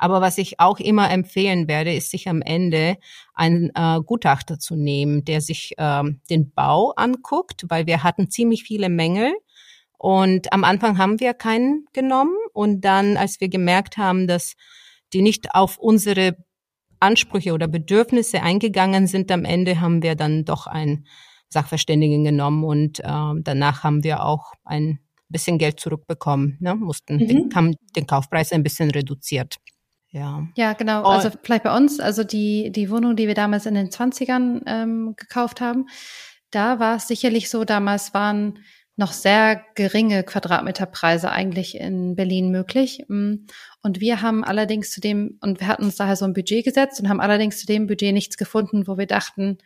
Aber 0.00 0.22
was 0.22 0.38
ich 0.38 0.58
auch 0.58 0.80
immer 0.80 1.10
empfehlen 1.10 1.68
werde, 1.68 1.94
ist 1.94 2.10
sich 2.10 2.26
am 2.26 2.40
Ende 2.40 2.96
einen 3.34 3.70
äh, 3.74 4.00
Gutachter 4.02 4.58
zu 4.58 4.74
nehmen, 4.74 5.26
der 5.26 5.42
sich 5.42 5.74
äh, 5.76 6.02
den 6.30 6.52
Bau 6.52 6.92
anguckt, 6.96 7.66
weil 7.68 7.86
wir 7.86 8.02
hatten 8.02 8.30
ziemlich 8.30 8.62
viele 8.62 8.88
Mängel. 8.88 9.34
Und 9.98 10.54
am 10.54 10.64
Anfang 10.64 10.96
haben 10.96 11.20
wir 11.20 11.34
keinen 11.34 11.84
genommen. 11.92 12.34
Und 12.54 12.80
dann, 12.80 13.18
als 13.18 13.42
wir 13.42 13.50
gemerkt 13.50 13.98
haben, 13.98 14.26
dass 14.26 14.54
die 15.12 15.20
nicht 15.20 15.54
auf 15.54 15.76
unsere 15.76 16.34
Ansprüche 16.98 17.52
oder 17.52 17.68
Bedürfnisse 17.68 18.42
eingegangen 18.42 19.06
sind, 19.06 19.30
am 19.30 19.44
Ende 19.44 19.82
haben 19.82 20.02
wir 20.02 20.14
dann 20.14 20.46
doch 20.46 20.66
einen 20.66 21.06
Sachverständigen 21.50 22.24
genommen 22.24 22.64
und 22.64 23.00
äh, 23.00 23.32
danach 23.42 23.82
haben 23.82 24.02
wir 24.02 24.24
auch 24.24 24.52
ein 24.64 25.00
bisschen 25.28 25.58
Geld 25.58 25.78
zurückbekommen, 25.78 26.56
ne? 26.60 26.74
mussten 26.74 27.16
mhm. 27.16 27.28
den, 27.28 27.54
haben 27.54 27.74
den 27.96 28.06
Kaufpreis 28.06 28.52
ein 28.52 28.62
bisschen 28.62 28.90
reduziert. 28.90 29.56
Ja. 30.12 30.46
Ja, 30.56 30.72
genau. 30.72 31.02
Oh. 31.02 31.08
Also 31.08 31.30
vielleicht 31.42 31.62
bei 31.62 31.76
uns, 31.76 32.00
also 32.00 32.24
die, 32.24 32.72
die 32.72 32.90
Wohnung, 32.90 33.16
die 33.16 33.28
wir 33.28 33.34
damals 33.34 33.66
in 33.66 33.74
den 33.74 33.90
20ern 33.90 34.62
ähm, 34.66 35.14
gekauft 35.16 35.60
haben, 35.60 35.86
da 36.50 36.80
war 36.80 36.96
es 36.96 37.06
sicherlich 37.06 37.48
so, 37.48 37.64
damals 37.64 38.12
waren 38.12 38.58
noch 38.96 39.12
sehr 39.12 39.64
geringe 39.76 40.24
Quadratmeterpreise 40.24 41.30
eigentlich 41.30 41.76
in 41.76 42.16
Berlin 42.16 42.50
möglich. 42.50 43.04
Mm. 43.08 43.46
Und 43.82 44.00
wir 44.00 44.20
haben 44.20 44.44
allerdings 44.44 44.90
zu 44.90 45.00
dem, 45.00 45.38
und 45.40 45.60
wir 45.60 45.68
hatten 45.68 45.84
uns 45.84 45.96
daher 45.96 46.16
so 46.16 46.26
ein 46.26 46.34
Budget 46.34 46.64
gesetzt 46.64 47.00
und 47.00 47.08
haben 47.08 47.20
allerdings 47.20 47.58
zu 47.58 47.66
dem 47.66 47.86
Budget 47.86 48.12
nichts 48.12 48.36
gefunden, 48.36 48.86
wo 48.86 48.98
wir 48.98 49.06
dachten, 49.06 49.58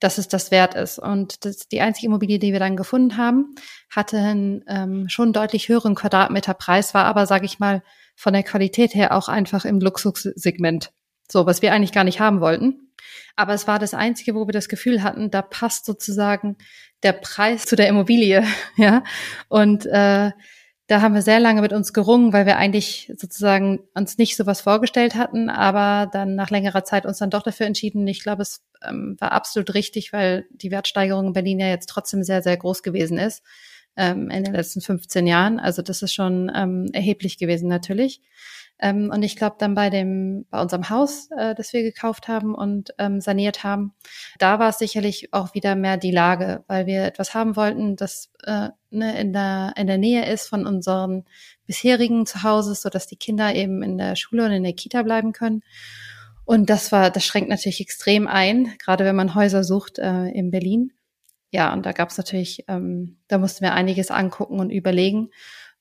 dass 0.00 0.16
es 0.16 0.26
das 0.26 0.50
wert 0.50 0.74
ist. 0.74 0.98
Und 0.98 1.44
das, 1.44 1.68
die 1.68 1.80
einzige 1.80 2.06
Immobilie, 2.06 2.38
die 2.38 2.52
wir 2.52 2.60
dann 2.60 2.76
gefunden 2.76 3.16
haben, 3.16 3.54
hatte 3.90 4.16
einen 4.18 4.64
ähm, 4.66 5.08
schon 5.08 5.32
deutlich 5.32 5.68
höheren 5.68 5.94
Quadratmeterpreis, 5.94 6.94
war 6.94 7.04
aber, 7.04 7.26
sage 7.26 7.44
ich 7.44 7.58
mal, 7.58 7.82
von 8.14 8.32
der 8.32 8.42
Qualität 8.42 8.94
her 8.94 9.14
auch 9.14 9.28
einfach 9.28 9.64
im 9.64 9.80
Luxussegment. 9.80 10.92
So, 11.30 11.46
was 11.46 11.62
wir 11.62 11.72
eigentlich 11.72 11.92
gar 11.92 12.04
nicht 12.04 12.20
haben 12.20 12.40
wollten. 12.40 12.92
Aber 13.36 13.54
es 13.54 13.66
war 13.66 13.78
das 13.78 13.94
Einzige, 13.94 14.34
wo 14.34 14.46
wir 14.46 14.52
das 14.52 14.68
Gefühl 14.68 15.02
hatten, 15.02 15.30
da 15.30 15.42
passt 15.42 15.86
sozusagen 15.86 16.56
der 17.02 17.12
Preis 17.12 17.64
zu 17.64 17.76
der 17.76 17.88
Immobilie, 17.88 18.44
ja. 18.76 19.02
Und 19.48 19.86
äh, 19.86 20.30
da 20.88 21.00
haben 21.00 21.14
wir 21.14 21.22
sehr 21.22 21.40
lange 21.40 21.62
mit 21.62 21.72
uns 21.72 21.92
gerungen, 21.92 22.32
weil 22.32 22.44
wir 22.44 22.58
eigentlich 22.58 23.10
sozusagen 23.16 23.80
uns 23.94 24.18
nicht 24.18 24.36
sowas 24.36 24.60
vorgestellt 24.60 25.14
hatten, 25.14 25.48
aber 25.48 26.10
dann 26.12 26.34
nach 26.34 26.50
längerer 26.50 26.84
Zeit 26.84 27.06
uns 27.06 27.18
dann 27.18 27.30
doch 27.30 27.42
dafür 27.42 27.66
entschieden. 27.66 28.06
Ich 28.06 28.22
glaube, 28.22 28.42
es 28.42 28.62
ähm, 28.86 29.16
war 29.18 29.32
absolut 29.32 29.72
richtig, 29.74 30.12
weil 30.12 30.44
die 30.50 30.70
Wertsteigerung 30.70 31.28
in 31.28 31.32
Berlin 31.32 31.60
ja 31.60 31.68
jetzt 31.68 31.88
trotzdem 31.88 32.22
sehr, 32.22 32.42
sehr 32.42 32.56
groß 32.56 32.82
gewesen 32.82 33.18
ist 33.18 33.42
ähm, 33.96 34.30
in 34.30 34.44
den 34.44 34.54
letzten 34.54 34.80
15 34.80 35.26
Jahren. 35.26 35.58
Also 35.58 35.82
das 35.82 36.02
ist 36.02 36.14
schon 36.14 36.50
ähm, 36.54 36.88
erheblich 36.92 37.38
gewesen 37.38 37.68
natürlich. 37.68 38.20
Ähm, 38.82 39.10
und 39.14 39.22
ich 39.22 39.36
glaube 39.36 39.56
dann 39.60 39.76
bei 39.76 39.90
dem, 39.90 40.44
bei 40.50 40.60
unserem 40.60 40.90
Haus, 40.90 41.28
äh, 41.38 41.54
das 41.54 41.72
wir 41.72 41.82
gekauft 41.82 42.26
haben 42.26 42.54
und 42.54 42.92
ähm, 42.98 43.20
saniert 43.20 43.62
haben, 43.62 43.94
da 44.38 44.58
war 44.58 44.70
es 44.70 44.78
sicherlich 44.78 45.32
auch 45.32 45.54
wieder 45.54 45.76
mehr 45.76 45.96
die 45.96 46.10
Lage, 46.10 46.64
weil 46.66 46.86
wir 46.86 47.04
etwas 47.04 47.32
haben 47.32 47.54
wollten, 47.54 47.94
das 47.94 48.32
äh, 48.44 48.70
ne, 48.90 49.20
in, 49.20 49.32
der, 49.32 49.74
in 49.76 49.86
der 49.86 49.98
Nähe 49.98 50.26
ist 50.26 50.48
von 50.48 50.66
unseren 50.66 51.24
bisherigen 51.66 52.26
Zuhauses, 52.26 52.82
so 52.82 52.88
dass 52.88 53.06
die 53.06 53.16
Kinder 53.16 53.54
eben 53.54 53.84
in 53.84 53.98
der 53.98 54.16
Schule 54.16 54.46
und 54.46 54.52
in 54.52 54.64
der 54.64 54.72
Kita 54.72 55.02
bleiben 55.02 55.32
können. 55.32 55.62
Und 56.44 56.68
das 56.68 56.90
war, 56.90 57.10
das 57.10 57.24
schränkt 57.24 57.50
natürlich 57.50 57.80
extrem 57.80 58.26
ein, 58.26 58.74
gerade 58.78 59.04
wenn 59.04 59.14
man 59.14 59.36
Häuser 59.36 59.62
sucht 59.62 60.00
äh, 60.00 60.26
in 60.30 60.50
Berlin. 60.50 60.92
Ja, 61.52 61.72
und 61.74 61.84
da 61.84 61.92
gab 61.92 62.08
es 62.08 62.16
natürlich, 62.16 62.64
ähm, 62.68 63.18
da 63.28 63.36
mussten 63.36 63.62
wir 63.62 63.74
einiges 63.74 64.10
angucken 64.10 64.58
und 64.58 64.70
überlegen. 64.70 65.28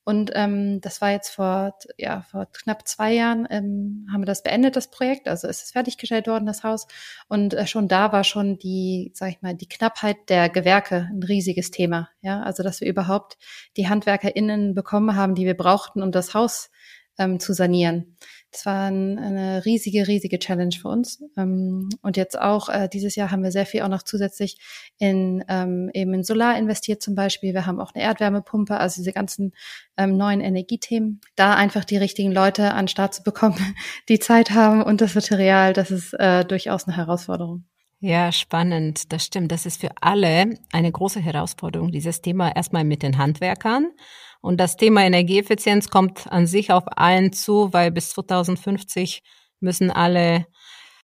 Und 0.04 0.32
ähm, 0.34 0.82
das 0.82 1.00
war 1.00 1.12
jetzt 1.12 1.30
vor, 1.30 1.78
ja, 1.98 2.24
vor 2.24 2.48
knapp 2.52 2.88
zwei 2.88 3.14
Jahren 3.14 3.48
ähm, 3.50 4.08
haben 4.12 4.22
wir 4.22 4.26
das 4.26 4.44
beendet, 4.44 4.76
das 4.76 4.92
Projekt. 4.92 5.28
Also 5.30 5.48
ist 5.48 5.64
es 5.64 5.72
fertiggestellt 5.72 6.28
worden, 6.28 6.46
das 6.46 6.64
Haus. 6.64 6.88
Und 7.30 7.54
äh, 7.54 7.68
schon 7.68 7.88
da 7.88 8.12
war 8.12 8.26
schon 8.26 8.58
die, 8.58 9.12
sag 9.14 9.30
ich 9.30 9.42
mal, 9.42 9.56
die 9.56 9.70
Knappheit 9.70 10.18
der 10.28 10.50
Gewerke 10.50 11.08
ein 11.10 11.24
riesiges 11.24 11.72
Thema. 11.72 12.10
Ja, 12.22 12.42
also 12.42 12.64
dass 12.64 12.82
wir 12.82 12.90
überhaupt 12.90 13.38
die 13.78 13.88
HandwerkerInnen 13.88 14.74
bekommen 14.76 15.16
haben, 15.16 15.36
die 15.36 15.46
wir 15.46 15.56
brauchten, 15.56 16.04
um 16.04 16.12
das 16.12 16.34
Haus 16.34 16.70
ähm, 17.18 17.40
zu 17.40 17.54
sanieren. 17.54 18.18
Das 18.52 18.66
war 18.66 18.92
ein, 18.92 19.18
eine 19.18 19.64
riesige, 19.64 20.08
riesige 20.08 20.38
Challenge 20.38 20.76
für 20.76 20.90
uns. 20.90 21.24
Ähm, 21.38 21.88
und 22.02 22.18
jetzt 22.18 22.40
auch 22.40 22.68
äh, 22.68 22.90
dieses 22.90 23.16
Jahr 23.16 23.32
haben 23.32 23.44
wir 23.44 23.52
sehr 23.52 23.66
viel 23.66 23.82
auch 23.82 23.88
noch 23.88 24.04
zusätzlich 24.04 24.58
in 24.98 25.44
ähm, 25.48 25.90
eben 25.94 26.14
in 26.14 26.24
Solar 26.24 26.58
investiert 26.58 27.02
zum 27.02 27.16
Beispiel. 27.16 27.54
Wir 27.54 27.66
haben 27.66 27.80
auch 27.80 27.94
eine 27.94 28.04
Erdwärmepumpe, 28.04 28.78
also 28.78 29.02
diese 29.02 29.14
ganzen 29.14 29.54
ähm, 29.96 30.18
neuen 30.18 30.42
Energiethemen. 30.42 31.22
Da 31.36 31.56
einfach 31.56 31.86
die 31.86 31.98
richtigen 31.98 32.32
Leute 32.32 32.74
an 32.74 32.90
Start 32.90 33.14
zu 33.14 33.24
bekommen, 33.24 33.76
die 34.10 34.20
Zeit 34.20 34.52
haben 34.52 34.84
und 34.84 35.00
das 35.00 35.16
Material, 35.16 35.72
das 35.72 35.90
ist 35.90 36.14
äh, 36.20 36.44
durchaus 36.44 36.88
eine 36.88 36.98
Herausforderung. 36.98 37.64
Ja, 38.04 38.32
spannend. 38.32 39.14
Das 39.14 39.24
stimmt. 39.24 39.52
Das 39.52 39.68
ist 39.68 39.80
für 39.80 39.92
alle 40.02 40.58
eine 40.72 40.92
große 40.92 41.20
Herausforderung, 41.20 41.92
dieses 41.92 42.22
Thema 42.22 42.54
erstmal 42.54 42.84
mit 42.84 43.04
den 43.04 43.20
Handwerkern 43.20 43.92
und 44.42 44.60
das 44.60 44.76
Thema 44.76 45.04
Energieeffizienz 45.04 45.90
kommt 45.90 46.32
an 46.32 46.48
sich 46.48 46.72
auf 46.72 46.84
allen 46.88 47.32
zu, 47.32 47.72
weil 47.74 47.92
bis 47.92 48.10
2050 48.10 49.22
müssen 49.60 49.92
alle 49.92 50.48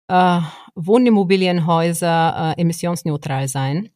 äh, 0.07 0.39
Wohnimmobilienhäuser 0.75 2.55
äh, 2.55 2.61
emissionsneutral 2.61 3.47
sein. 3.47 3.89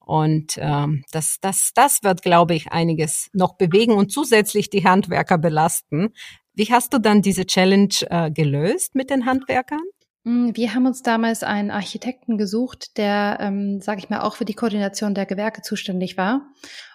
Und 0.00 0.58
ähm, 0.58 1.04
das, 1.12 1.36
das, 1.40 1.70
das 1.72 2.02
wird, 2.02 2.22
glaube 2.22 2.54
ich, 2.54 2.72
einiges 2.72 3.30
noch 3.32 3.56
bewegen 3.56 3.92
und 3.92 4.10
zusätzlich 4.10 4.68
die 4.68 4.84
Handwerker 4.84 5.38
belasten. 5.38 6.12
Wie 6.52 6.66
hast 6.66 6.92
du 6.92 6.98
dann 6.98 7.22
diese 7.22 7.46
Challenge 7.46 7.94
äh, 8.08 8.32
gelöst 8.32 8.96
mit 8.96 9.10
den 9.10 9.24
Handwerkern? 9.24 9.82
Mm, 10.24 10.50
wir 10.54 10.74
haben 10.74 10.86
uns 10.86 11.02
damals 11.02 11.42
einen 11.42 11.70
Architekten 11.70 12.36
gesucht, 12.36 12.98
der, 12.98 13.38
ähm, 13.40 13.80
sage 13.80 14.00
ich 14.00 14.10
mal, 14.10 14.20
auch 14.20 14.36
für 14.36 14.44
die 14.44 14.54
Koordination 14.54 15.14
der 15.14 15.26
Gewerke 15.26 15.62
zuständig 15.62 16.16
war 16.18 16.46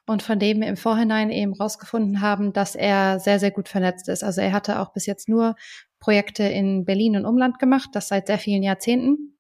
und 0.06 0.22
von 0.22 0.38
dem 0.40 0.62
wir 0.62 0.68
im 0.68 0.78
Vorhinein 0.78 1.32
eben 1.32 1.54
rausgefunden 1.54 2.22
haben, 2.22 2.54
dass 2.54 2.76
er 2.76 3.20
sehr, 3.20 3.40
sehr 3.40 3.52
gut 3.52 3.68
vernetzt 3.68 4.10
ist. 4.10 4.24
Also 4.24 4.42
er 4.42 4.52
hatte 4.52 4.80
auch 4.80 4.94
bis 4.94 5.08
jetzt 5.08 5.28
nur 5.28 5.56
Projekte 6.00 6.44
in 6.44 6.86
Berlin 6.86 7.16
und 7.16 7.26
Umland 7.26 7.58
gemacht, 7.58 7.90
das 7.94 8.10
seit 8.10 8.28
sehr 8.28 8.38
vielen 8.38 8.62
Jahrzehnten 8.62 9.38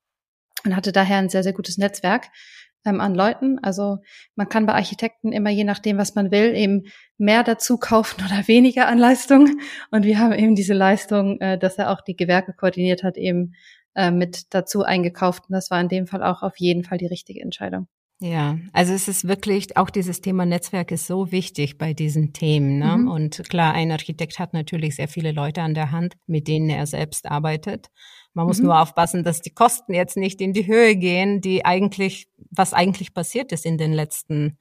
und 0.65 0.75
hatte 0.75 0.91
daher 0.91 1.17
ein 1.17 1.29
sehr, 1.29 1.43
sehr 1.43 1.53
gutes 1.53 1.77
Netzwerk 1.77 2.29
ähm, 2.85 3.01
an 3.01 3.15
Leuten. 3.15 3.59
Also 3.61 3.97
man 4.35 4.47
kann 4.47 4.65
bei 4.65 4.73
Architekten 4.73 5.31
immer 5.31 5.49
je 5.49 5.63
nachdem, 5.63 5.97
was 5.97 6.15
man 6.15 6.31
will, 6.31 6.55
eben 6.55 6.83
mehr 7.17 7.43
dazu 7.43 7.77
kaufen 7.77 8.23
oder 8.25 8.47
weniger 8.47 8.87
an 8.87 8.97
Leistung. 8.97 9.49
Und 9.91 10.05
wir 10.05 10.19
haben 10.19 10.33
eben 10.33 10.55
diese 10.55 10.73
Leistung, 10.73 11.39
äh, 11.41 11.57
dass 11.57 11.77
er 11.77 11.91
auch 11.91 12.01
die 12.01 12.15
Gewerke 12.15 12.53
koordiniert 12.53 13.03
hat, 13.03 13.17
eben 13.17 13.53
äh, 13.95 14.11
mit 14.11 14.53
dazu 14.53 14.83
eingekauft. 14.83 15.43
Und 15.49 15.53
das 15.53 15.71
war 15.71 15.81
in 15.81 15.89
dem 15.89 16.07
Fall 16.07 16.23
auch 16.23 16.43
auf 16.43 16.57
jeden 16.57 16.83
Fall 16.83 16.97
die 16.97 17.07
richtige 17.07 17.41
Entscheidung. 17.41 17.87
Ja, 18.21 18.57
also 18.71 18.93
es 18.93 19.09
ist 19.09 19.27
wirklich, 19.27 19.75
auch 19.75 19.89
dieses 19.89 20.21
Thema 20.21 20.45
Netzwerk 20.45 20.91
ist 20.91 21.05
so 21.05 21.33
wichtig 21.33 21.77
bei 21.77 21.93
diesen 21.93 22.31
Themen. 22.31 22.79
Ne? 22.79 22.97
Mhm. 22.97 23.07
Und 23.09 23.49
klar, 23.49 23.73
ein 23.73 23.91
Architekt 23.91 24.39
hat 24.39 24.53
natürlich 24.53 24.95
sehr 24.95 25.09
viele 25.09 25.33
Leute 25.33 25.61
an 25.61 25.73
der 25.73 25.91
Hand, 25.91 26.15
mit 26.25 26.47
denen 26.47 26.69
er 26.69 26.87
selbst 26.87 27.25
arbeitet. 27.25 27.87
Man 28.33 28.47
muss 28.47 28.59
mhm. 28.59 28.65
nur 28.65 28.81
aufpassen, 28.81 29.23
dass 29.23 29.41
die 29.41 29.53
Kosten 29.53 29.93
jetzt 29.93 30.15
nicht 30.15 30.39
in 30.39 30.53
die 30.53 30.65
Höhe 30.65 30.95
gehen, 30.95 31.41
die 31.41 31.65
eigentlich, 31.65 32.27
was 32.51 32.73
eigentlich 32.73 33.13
passiert 33.13 33.51
ist 33.51 33.65
in 33.65 33.77
den 33.77 33.93
letzten 33.93 34.58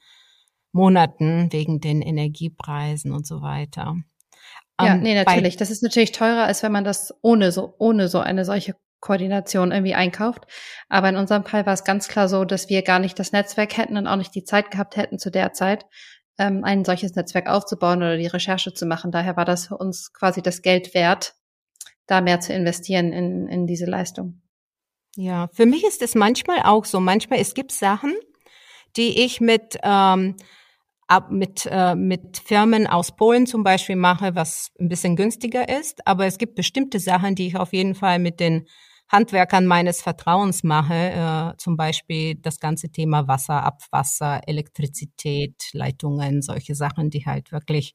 Monaten 0.72 1.52
wegen 1.52 1.80
den 1.80 2.02
Energiepreisen 2.02 3.12
und 3.12 3.26
so 3.26 3.40
weiter. 3.42 3.96
Ja, 4.80 4.94
um, 4.94 5.00
nee, 5.00 5.14
natürlich. 5.14 5.56
Das 5.56 5.70
ist 5.70 5.82
natürlich 5.82 6.12
teurer, 6.12 6.44
als 6.44 6.62
wenn 6.62 6.72
man 6.72 6.84
das 6.84 7.14
ohne 7.22 7.52
so, 7.52 7.74
ohne 7.78 8.08
so 8.08 8.18
eine 8.18 8.44
solche 8.44 8.74
Koordination 9.00 9.70
irgendwie 9.70 9.94
einkauft. 9.94 10.46
Aber 10.88 11.08
in 11.08 11.16
unserem 11.16 11.44
Fall 11.44 11.66
war 11.66 11.74
es 11.74 11.84
ganz 11.84 12.08
klar 12.08 12.28
so, 12.28 12.44
dass 12.44 12.68
wir 12.68 12.82
gar 12.82 12.98
nicht 12.98 13.18
das 13.18 13.32
Netzwerk 13.32 13.76
hätten 13.76 13.96
und 13.96 14.06
auch 14.06 14.16
nicht 14.16 14.34
die 14.34 14.44
Zeit 14.44 14.70
gehabt 14.70 14.96
hätten 14.96 15.18
zu 15.18 15.30
der 15.30 15.52
Zeit, 15.52 15.86
ähm, 16.38 16.64
ein 16.64 16.84
solches 16.84 17.14
Netzwerk 17.14 17.48
aufzubauen 17.48 17.98
oder 17.98 18.16
die 18.16 18.26
Recherche 18.26 18.74
zu 18.74 18.86
machen. 18.86 19.12
Daher 19.12 19.36
war 19.36 19.44
das 19.44 19.68
für 19.68 19.76
uns 19.76 20.12
quasi 20.12 20.42
das 20.42 20.62
Geld 20.62 20.94
wert, 20.94 21.34
da 22.06 22.20
mehr 22.20 22.40
zu 22.40 22.52
investieren 22.52 23.12
in, 23.12 23.46
in 23.46 23.66
diese 23.66 23.86
Leistung. 23.86 24.40
Ja, 25.16 25.48
für 25.52 25.66
mich 25.66 25.84
ist 25.84 26.02
es 26.02 26.14
manchmal 26.14 26.62
auch 26.62 26.84
so. 26.84 27.00
Manchmal, 27.00 27.38
es 27.40 27.54
gibt 27.54 27.72
Sachen, 27.72 28.14
die 28.96 29.22
ich 29.24 29.40
mit 29.40 29.78
ähm, 29.82 30.36
ab 31.08 31.30
mit, 31.30 31.68
äh, 31.70 31.94
mit 31.94 32.38
Firmen 32.38 32.86
aus 32.86 33.16
Polen 33.16 33.46
zum 33.46 33.62
Beispiel 33.64 33.96
mache, 33.96 34.34
was 34.34 34.72
ein 34.80 34.88
bisschen 34.88 35.16
günstiger 35.16 35.68
ist. 35.68 36.06
Aber 36.06 36.26
es 36.26 36.38
gibt 36.38 36.54
bestimmte 36.56 36.98
Sachen, 37.00 37.34
die 37.34 37.48
ich 37.48 37.56
auf 37.56 37.72
jeden 37.72 37.94
Fall 37.94 38.18
mit 38.18 38.40
den 38.40 38.66
Handwerkern 39.08 39.66
meines 39.66 40.02
Vertrauens 40.02 40.64
mache, 40.64 40.94
äh, 41.54 41.56
zum 41.58 41.76
Beispiel 41.76 42.36
das 42.36 42.58
ganze 42.60 42.90
Thema 42.90 43.28
Wasser, 43.28 43.62
Abwasser, 43.64 44.40
Elektrizität, 44.48 45.54
Leitungen, 45.72 46.42
solche 46.42 46.74
Sachen, 46.74 47.10
die 47.10 47.26
halt 47.26 47.52
wirklich 47.52 47.94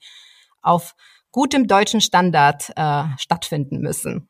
auf 0.61 0.95
gutem 1.31 1.67
deutschen 1.67 2.01
Standard 2.01 2.71
äh, 2.75 3.05
stattfinden 3.17 3.79
müssen. 3.79 4.29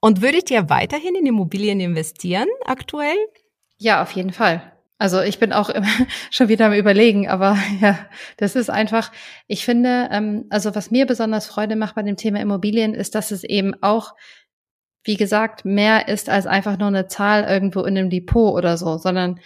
Und 0.00 0.22
würdet 0.22 0.50
ihr 0.50 0.70
weiterhin 0.70 1.16
in 1.16 1.26
Immobilien 1.26 1.80
investieren 1.80 2.48
aktuell? 2.64 3.16
Ja, 3.78 4.02
auf 4.02 4.12
jeden 4.12 4.32
Fall. 4.32 4.72
Also 4.98 5.20
ich 5.20 5.38
bin 5.38 5.52
auch 5.52 5.70
schon 6.30 6.48
wieder 6.48 6.66
am 6.66 6.72
Überlegen, 6.72 7.28
aber 7.28 7.56
ja, 7.80 7.98
das 8.36 8.56
ist 8.56 8.70
einfach, 8.70 9.12
ich 9.46 9.64
finde, 9.64 10.08
ähm, 10.10 10.46
also 10.50 10.74
was 10.74 10.90
mir 10.90 11.06
besonders 11.06 11.46
Freude 11.46 11.76
macht 11.76 11.94
bei 11.94 12.02
dem 12.02 12.16
Thema 12.16 12.40
Immobilien, 12.40 12.94
ist, 12.94 13.14
dass 13.14 13.30
es 13.30 13.44
eben 13.44 13.80
auch, 13.82 14.14
wie 15.04 15.16
gesagt, 15.16 15.64
mehr 15.64 16.08
ist 16.08 16.28
als 16.28 16.46
einfach 16.46 16.78
nur 16.78 16.88
eine 16.88 17.06
Zahl 17.06 17.44
irgendwo 17.44 17.82
in 17.82 17.96
einem 17.96 18.10
Depot 18.10 18.54
oder 18.54 18.76
so, 18.76 18.98
sondern 18.98 19.40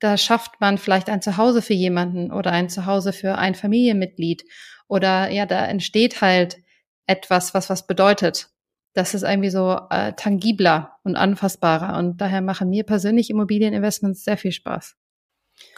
da 0.00 0.18
schafft 0.18 0.60
man 0.60 0.76
vielleicht 0.76 1.08
ein 1.08 1.22
Zuhause 1.22 1.62
für 1.62 1.72
jemanden 1.72 2.30
oder 2.32 2.52
ein 2.52 2.68
Zuhause 2.68 3.12
für 3.12 3.38
ein 3.38 3.54
Familienmitglied 3.54 4.44
oder 4.88 5.30
ja, 5.30 5.46
da 5.46 5.64
entsteht 5.66 6.20
halt 6.20 6.58
etwas, 7.06 7.54
was 7.54 7.70
was 7.70 7.86
bedeutet 7.86 8.50
das 8.96 9.12
ist 9.12 9.22
irgendwie 9.22 9.50
so 9.50 9.78
äh, 9.90 10.14
tangibler 10.14 10.98
und 11.04 11.16
anfassbarer. 11.16 11.98
Und 11.98 12.20
daher 12.20 12.40
machen 12.40 12.70
mir 12.70 12.84
persönlich 12.84 13.28
Immobilieninvestments 13.28 14.24
sehr 14.24 14.38
viel 14.38 14.52
Spaß. 14.52 14.96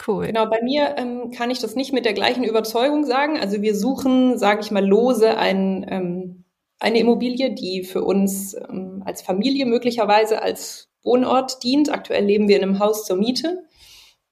Cool. 0.05 0.27
Genau, 0.27 0.45
bei 0.45 0.61
mir 0.61 0.95
ähm, 0.97 1.31
kann 1.31 1.51
ich 1.51 1.59
das 1.59 1.75
nicht 1.75 1.93
mit 1.93 2.05
der 2.05 2.13
gleichen 2.13 2.43
Überzeugung 2.43 3.03
sagen. 3.05 3.37
Also 3.37 3.61
wir 3.61 3.75
suchen, 3.75 4.37
sage 4.37 4.61
ich 4.61 4.71
mal, 4.71 4.85
lose 4.85 5.37
ein, 5.37 5.85
ähm, 5.89 6.45
eine 6.79 6.99
Immobilie, 6.99 7.53
die 7.53 7.83
für 7.83 8.03
uns 8.03 8.53
ähm, 8.53 9.03
als 9.05 9.21
Familie 9.21 9.65
möglicherweise 9.65 10.41
als 10.41 10.89
Wohnort 11.03 11.61
dient. 11.63 11.91
Aktuell 11.91 12.25
leben 12.25 12.47
wir 12.47 12.57
in 12.57 12.63
einem 12.63 12.79
Haus 12.79 13.05
zur 13.05 13.17
Miete. 13.17 13.63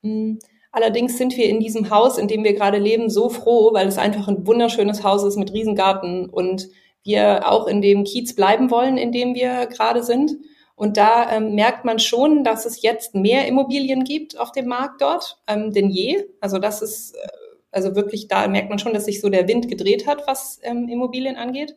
Mhm. 0.01 0.39
Allerdings 0.71 1.17
sind 1.17 1.35
wir 1.35 1.49
in 1.49 1.59
diesem 1.59 1.89
Haus, 1.89 2.17
in 2.17 2.27
dem 2.27 2.43
wir 2.43 2.53
gerade 2.53 2.77
leben, 2.77 3.09
so 3.09 3.29
froh, 3.29 3.73
weil 3.73 3.87
es 3.87 3.97
einfach 3.97 4.27
ein 4.27 4.45
wunderschönes 4.45 5.03
Haus 5.03 5.23
ist 5.23 5.37
mit 5.37 5.51
Riesengarten 5.51 6.29
und 6.29 6.69
wir 7.07 7.51
auch 7.51 7.65
in 7.65 7.81
dem 7.81 8.03
Kiez 8.03 8.35
bleiben 8.35 8.69
wollen, 8.69 8.97
in 8.97 9.11
dem 9.11 9.33
wir 9.33 9.65
gerade 9.65 10.03
sind. 10.03 10.37
Und 10.75 10.97
da 10.97 11.31
ähm, 11.31 11.55
merkt 11.55 11.85
man 11.85 11.97
schon, 11.97 12.43
dass 12.43 12.67
es 12.67 12.83
jetzt 12.83 13.15
mehr 13.15 13.47
Immobilien 13.47 14.03
gibt 14.03 14.39
auf 14.39 14.51
dem 14.51 14.67
Markt 14.67 15.01
dort 15.01 15.41
ähm, 15.47 15.73
denn 15.73 15.89
je. 15.89 16.25
Also 16.39 16.59
das 16.59 16.83
ist, 16.83 17.15
äh, 17.15 17.27
also 17.71 17.95
wirklich, 17.95 18.27
da 18.27 18.47
merkt 18.47 18.69
man 18.69 18.77
schon, 18.77 18.93
dass 18.93 19.05
sich 19.05 19.19
so 19.19 19.29
der 19.29 19.47
Wind 19.47 19.69
gedreht 19.69 20.05
hat, 20.05 20.27
was 20.27 20.59
ähm, 20.61 20.87
Immobilien 20.87 21.35
angeht. 21.35 21.75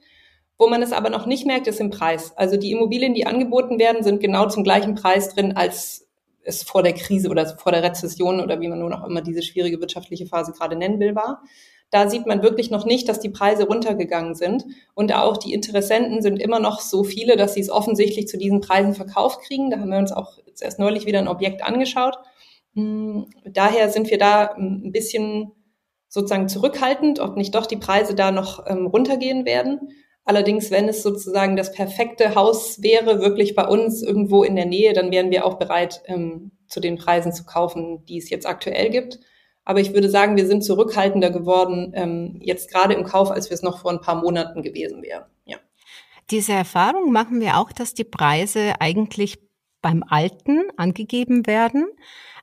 Wo 0.59 0.69
man 0.69 0.83
es 0.83 0.93
aber 0.93 1.09
noch 1.09 1.25
nicht 1.25 1.47
merkt, 1.47 1.67
ist 1.67 1.81
im 1.81 1.89
Preis. 1.89 2.37
Also 2.37 2.59
die 2.59 2.73
Immobilien, 2.73 3.15
die 3.15 3.27
angeboten 3.27 3.79
werden, 3.79 4.03
sind 4.03 4.21
genau 4.21 4.47
zum 4.49 4.65
gleichen 4.65 4.95
Preis 4.95 5.35
drin, 5.35 5.57
als 5.57 6.07
es 6.43 6.63
vor 6.63 6.83
der 6.83 6.93
Krise 6.93 7.31
oder 7.31 7.47
vor 7.57 7.73
der 7.73 7.83
Rezession 7.83 8.41
oder 8.41 8.61
wie 8.61 8.69
man 8.69 8.79
nur 8.79 8.91
noch 8.91 9.07
immer 9.07 9.23
diese 9.23 9.43
schwierige 9.43 9.81
wirtschaftliche 9.81 10.27
Phase 10.27 10.53
gerade 10.53 10.77
nennen 10.77 11.01
will, 11.01 11.15
war. 11.15 11.43
Da 11.91 12.09
sieht 12.09 12.27
man 12.27 12.43
wirklich 12.43 12.71
noch 12.71 12.87
nicht, 12.87 13.09
dass 13.09 13.19
die 13.19 13.31
Preise 13.31 13.67
runtergegangen 13.67 14.35
sind. 14.35 14.65
Und 14.95 15.13
auch 15.13 15.37
die 15.37 15.53
Interessenten 15.53 16.23
sind 16.23 16.41
immer 16.41 16.61
noch 16.61 16.81
so 16.81 17.03
viele, 17.03 17.37
dass 17.37 17.55
sie 17.55 17.61
es 17.61 17.71
offensichtlich 17.71 18.29
zu 18.29 18.39
diesen 18.39 18.61
Preisen 18.61 18.95
verkauft 18.95 19.41
kriegen. 19.43 19.71
Da 19.71 19.79
haben 19.79 19.91
wir 19.91 19.99
uns 19.99 20.13
auch 20.13 20.39
erst 20.61 20.79
neulich 20.79 21.07
wieder 21.07 21.19
ein 21.19 21.29
Objekt 21.29 21.65
angeschaut. 21.65 22.17
Hm, 22.75 23.27
daher 23.45 23.91
sind 23.91 24.11
wir 24.11 24.19
da 24.19 24.53
ein 24.57 24.93
bisschen 24.93 25.53
sozusagen 26.09 26.49
zurückhaltend, 26.49 27.21
ob 27.21 27.37
nicht 27.37 27.55
doch 27.55 27.67
die 27.67 27.77
Preise 27.77 28.15
da 28.15 28.31
noch 28.31 28.67
ähm, 28.67 28.87
runtergehen 28.87 29.45
werden. 29.45 29.93
Allerdings, 30.25 30.71
wenn 30.71 30.89
es 30.89 31.03
sozusagen 31.03 31.57
das 31.57 31.73
perfekte 31.73 32.35
Haus 32.35 32.83
wäre, 32.83 33.21
wirklich 33.21 33.55
bei 33.55 33.67
uns 33.67 34.03
irgendwo 34.03 34.45
in 34.45 34.55
der 34.55 34.67
Nähe, 34.67 34.93
dann 34.93 35.11
wären 35.11 35.31
wir 35.31 35.45
auch 35.45 35.55
bereit, 35.55 36.03
ähm, 36.07 36.53
zu 36.69 36.79
den 36.79 36.99
Preisen 36.99 37.33
zu 37.33 37.45
kaufen, 37.45 38.05
die 38.07 38.19
es 38.19 38.31
jetzt 38.31 38.47
aktuell 38.47 38.91
gibt. 38.91 39.19
Aber 39.71 39.79
ich 39.79 39.95
würde 39.95 40.11
sagen, 40.11 40.37
wir 40.37 40.49
sind 40.49 40.65
zurückhaltender 40.65 41.31
geworden, 41.31 41.93
ähm, 41.95 42.41
jetzt 42.41 42.73
gerade 42.73 42.93
im 42.95 43.05
Kauf, 43.05 43.31
als 43.31 43.51
wir 43.51 43.55
es 43.55 43.63
noch 43.63 43.79
vor 43.79 43.93
ein 43.93 44.01
paar 44.01 44.17
Monaten 44.17 44.65
gewesen 44.65 45.01
wären. 45.01 45.27
Ja. 45.45 45.59
Diese 46.29 46.55
Erfahrung 46.55 47.13
machen 47.13 47.41
wir 47.41 47.57
auch, 47.57 47.71
dass 47.71 47.95
die 47.95 48.03
Preise 48.03 48.73
eigentlich 48.81 49.39
beim 49.81 50.03
Alten 50.03 50.65
angegeben 50.77 51.47
werden. 51.47 51.87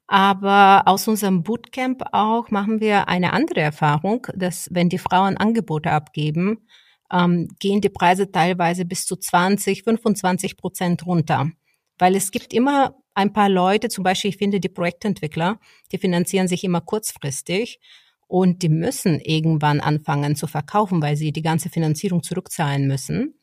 Aber 0.07 0.83
aus 0.85 1.09
unserem 1.09 1.43
Bootcamp 1.43 2.01
auch 2.13 2.49
machen 2.49 2.79
wir 2.79 3.09
eine 3.09 3.33
andere 3.33 3.59
Erfahrung, 3.59 4.25
dass 4.33 4.69
wenn 4.71 4.87
die 4.87 4.97
Frauen 4.97 5.35
Angebote 5.35 5.91
abgeben, 5.91 6.65
ähm, 7.11 7.49
gehen 7.59 7.81
die 7.81 7.89
Preise 7.89 8.31
teilweise 8.31 8.85
bis 8.85 9.05
zu 9.05 9.17
20, 9.17 9.83
25 9.83 10.55
Prozent 10.55 11.05
runter. 11.05 11.51
Weil 11.97 12.15
es 12.15 12.31
gibt 12.31 12.53
immer 12.53 12.95
ein 13.17 13.33
paar 13.33 13.49
Leute, 13.49 13.89
zum 13.89 14.03
Beispiel, 14.03 14.29
ich 14.29 14.37
finde 14.37 14.59
die 14.59 14.69
Projektentwickler, 14.69 15.59
die 15.91 15.97
finanzieren 15.97 16.47
sich 16.47 16.63
immer 16.63 16.81
kurzfristig 16.81 17.79
und 18.27 18.61
die 18.61 18.69
müssen 18.69 19.19
irgendwann 19.19 19.79
anfangen 19.79 20.35
zu 20.35 20.45
verkaufen, 20.45 21.01
weil 21.01 21.15
sie 21.15 21.31
die 21.31 21.41
ganze 21.41 21.69
Finanzierung 21.69 22.21
zurückzahlen 22.21 22.87
müssen. 22.87 23.33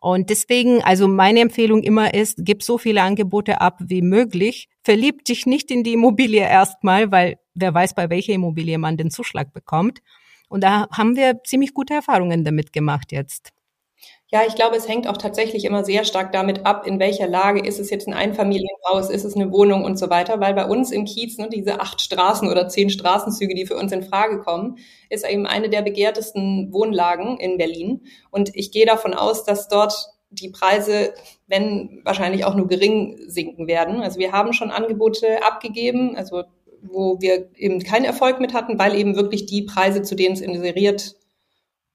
Und 0.00 0.30
deswegen, 0.30 0.82
also 0.82 1.08
meine 1.08 1.40
Empfehlung 1.40 1.82
immer 1.82 2.14
ist, 2.14 2.40
gib 2.42 2.62
so 2.62 2.78
viele 2.78 3.02
Angebote 3.02 3.60
ab 3.60 3.80
wie 3.80 4.02
möglich. 4.02 4.68
Verlieb 4.82 5.24
dich 5.24 5.46
nicht 5.46 5.70
in 5.70 5.82
die 5.82 5.94
Immobilie 5.94 6.42
erstmal, 6.42 7.10
weil 7.10 7.38
wer 7.54 7.72
weiß, 7.72 7.94
bei 7.94 8.10
welcher 8.10 8.34
Immobilie 8.34 8.76
man 8.76 8.98
den 8.98 9.10
Zuschlag 9.10 9.52
bekommt. 9.54 10.00
Und 10.48 10.62
da 10.62 10.86
haben 10.92 11.16
wir 11.16 11.42
ziemlich 11.44 11.72
gute 11.72 11.94
Erfahrungen 11.94 12.44
damit 12.44 12.72
gemacht 12.72 13.12
jetzt. 13.12 13.53
Ja, 14.34 14.42
ich 14.48 14.56
glaube, 14.56 14.74
es 14.74 14.88
hängt 14.88 15.06
auch 15.06 15.16
tatsächlich 15.16 15.64
immer 15.64 15.84
sehr 15.84 16.04
stark 16.04 16.32
damit 16.32 16.66
ab, 16.66 16.88
in 16.88 16.98
welcher 16.98 17.28
Lage 17.28 17.60
ist 17.64 17.78
es 17.78 17.88
jetzt 17.88 18.08
ein 18.08 18.14
Einfamilienhaus, 18.14 19.08
ist 19.08 19.22
es 19.22 19.36
eine 19.36 19.52
Wohnung 19.52 19.84
und 19.84 19.96
so 19.96 20.10
weiter. 20.10 20.40
Weil 20.40 20.54
bei 20.54 20.66
uns 20.66 20.90
im 20.90 21.04
Kiez, 21.04 21.38
ne, 21.38 21.48
diese 21.48 21.80
acht 21.80 22.00
Straßen 22.00 22.50
oder 22.50 22.66
zehn 22.66 22.90
Straßenzüge, 22.90 23.54
die 23.54 23.64
für 23.64 23.76
uns 23.76 23.92
in 23.92 24.02
Frage 24.02 24.40
kommen, 24.40 24.78
ist 25.08 25.24
eben 25.24 25.46
eine 25.46 25.68
der 25.68 25.82
begehrtesten 25.82 26.72
Wohnlagen 26.72 27.36
in 27.38 27.58
Berlin. 27.58 28.08
Und 28.32 28.50
ich 28.56 28.72
gehe 28.72 28.86
davon 28.86 29.14
aus, 29.14 29.44
dass 29.44 29.68
dort 29.68 30.08
die 30.30 30.48
Preise, 30.48 31.14
wenn 31.46 32.00
wahrscheinlich 32.04 32.44
auch 32.44 32.56
nur 32.56 32.66
gering 32.66 33.16
sinken 33.28 33.68
werden. 33.68 34.00
Also 34.02 34.18
wir 34.18 34.32
haben 34.32 34.52
schon 34.52 34.72
Angebote 34.72 35.44
abgegeben, 35.44 36.16
also 36.16 36.42
wo 36.82 37.20
wir 37.20 37.50
eben 37.54 37.78
keinen 37.84 38.04
Erfolg 38.04 38.40
mit 38.40 38.52
hatten, 38.52 38.80
weil 38.80 38.96
eben 38.96 39.14
wirklich 39.14 39.46
die 39.46 39.62
Preise, 39.62 40.02
zu 40.02 40.16
denen 40.16 40.34
es 40.34 40.40
inseriert 40.40 41.14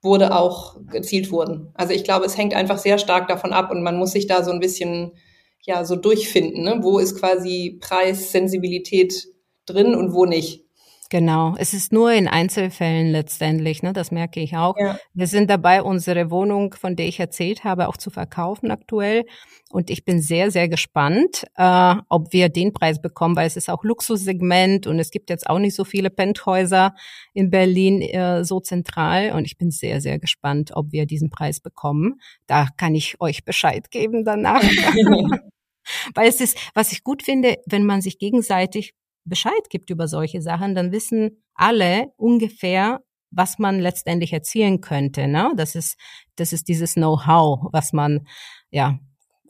wurde, 0.01 0.35
auch 0.35 0.77
gezielt 0.91 1.31
wurden. 1.31 1.71
Also 1.73 1.93
ich 1.93 2.03
glaube, 2.03 2.25
es 2.25 2.37
hängt 2.37 2.53
einfach 2.53 2.77
sehr 2.77 2.97
stark 2.97 3.27
davon 3.27 3.53
ab 3.53 3.71
und 3.71 3.83
man 3.83 3.97
muss 3.97 4.11
sich 4.11 4.27
da 4.27 4.43
so 4.43 4.51
ein 4.51 4.59
bisschen 4.59 5.13
ja 5.61 5.83
so 5.83 5.95
durchfinden, 5.95 6.63
ne? 6.63 6.79
wo 6.81 6.99
ist 6.99 7.19
quasi 7.19 7.77
Preissensibilität 7.81 9.27
drin 9.65 9.95
und 9.95 10.13
wo 10.13 10.25
nicht. 10.25 10.65
Genau, 11.11 11.55
es 11.57 11.73
ist 11.73 11.91
nur 11.91 12.11
in 12.13 12.27
Einzelfällen 12.27 13.07
letztendlich, 13.07 13.81
ne? 13.81 13.93
das 13.93 14.11
merke 14.11 14.41
ich 14.41 14.55
auch. 14.55 14.75
Ja. 14.77 14.99
Wir 15.15 15.25
sind 15.25 15.49
dabei, 15.49 15.81
unsere 15.81 16.29
Wohnung, 16.29 16.75
von 16.75 16.95
der 16.95 17.07
ich 17.07 17.19
erzählt 17.19 17.63
habe, 17.63 17.87
auch 17.87 17.97
zu 17.97 18.11
verkaufen 18.11 18.69
aktuell. 18.69 19.23
Und 19.71 19.89
ich 19.89 20.05
bin 20.05 20.21
sehr, 20.21 20.51
sehr 20.51 20.69
gespannt, 20.69 21.45
äh, 21.55 21.95
ob 22.09 22.31
wir 22.31 22.49
den 22.49 22.73
Preis 22.73 23.01
bekommen, 23.01 23.35
weil 23.35 23.47
es 23.47 23.57
ist 23.57 23.71
auch 23.71 23.83
Luxussegment 23.83 24.85
und 24.85 24.99
es 24.99 25.09
gibt 25.09 25.31
jetzt 25.31 25.49
auch 25.49 25.57
nicht 25.57 25.75
so 25.75 25.83
viele 25.83 26.11
Penthäuser 26.11 26.93
in 27.33 27.49
Berlin 27.49 28.03
äh, 28.03 28.43
so 28.45 28.59
zentral. 28.59 29.31
Und 29.31 29.45
ich 29.45 29.57
bin 29.57 29.71
sehr, 29.71 30.01
sehr 30.01 30.19
gespannt, 30.19 30.71
ob 30.75 30.91
wir 30.91 31.07
diesen 31.07 31.31
Preis 31.31 31.59
bekommen. 31.59 32.21
Da 32.45 32.67
kann 32.77 32.93
ich 32.93 33.19
euch 33.19 33.43
Bescheid 33.43 33.89
geben 33.89 34.25
danach. 34.25 34.61
weil 36.15 36.27
es 36.27 36.41
ist, 36.41 36.57
was 36.73 36.91
ich 36.91 37.03
gut 37.03 37.23
finde, 37.23 37.57
wenn 37.65 37.85
man 37.85 38.01
sich 38.01 38.17
gegenseitig 38.17 38.93
Bescheid 39.29 39.69
gibt 39.69 39.89
über 39.89 40.07
solche 40.07 40.41
Sachen, 40.41 40.75
dann 40.75 40.91
wissen 40.91 41.43
alle 41.53 42.07
ungefähr, 42.17 43.01
was 43.31 43.59
man 43.59 43.79
letztendlich 43.79 44.33
erzielen 44.33 44.81
könnte. 44.81 45.27
Ne? 45.27 45.51
Das 45.55 45.75
ist, 45.75 45.97
das 46.35 46.53
ist 46.53 46.67
dieses 46.67 46.95
Know-how, 46.95 47.69
was 47.71 47.93
man 47.93 48.27
ja 48.71 48.99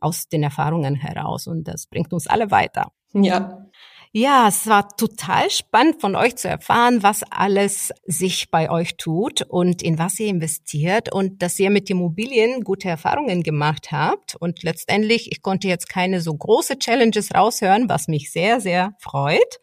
aus 0.02 0.28
den 0.28 0.44
Erfahrungen 0.44 0.96
heraus 0.96 1.48
und 1.48 1.68
das 1.68 1.88
bringt 1.88 2.14
uns 2.14 2.28
alle 2.28 2.52
weiter. 2.52 2.92
Ja. 3.14 3.69
Ja, 4.12 4.48
es 4.48 4.66
war 4.66 4.90
total 4.98 5.52
spannend 5.52 6.02
von 6.02 6.16
euch 6.16 6.36
zu 6.36 6.48
erfahren, 6.48 7.04
was 7.04 7.22
alles 7.30 7.92
sich 8.08 8.50
bei 8.50 8.72
euch 8.72 8.98
tut 8.98 9.44
und 9.44 9.84
in 9.84 10.00
was 10.00 10.20
ihr 10.20 10.30
investiert 10.30 11.14
und 11.14 11.44
dass 11.44 11.60
ihr 11.60 11.70
mit 11.70 11.92
Immobilien 11.92 12.64
gute 12.64 12.90
Erfahrungen 12.90 13.44
gemacht 13.44 13.92
habt. 13.92 14.36
Und 14.36 14.64
letztendlich, 14.64 15.32
ich 15.32 15.44
konnte 15.44 15.68
jetzt 15.68 15.90
keine 15.90 16.22
so 16.22 16.34
große 16.34 16.80
Challenges 16.80 17.36
raushören, 17.36 17.88
was 17.88 18.08
mich 18.08 18.32
sehr, 18.32 18.60
sehr 18.60 18.96
freut. 19.00 19.60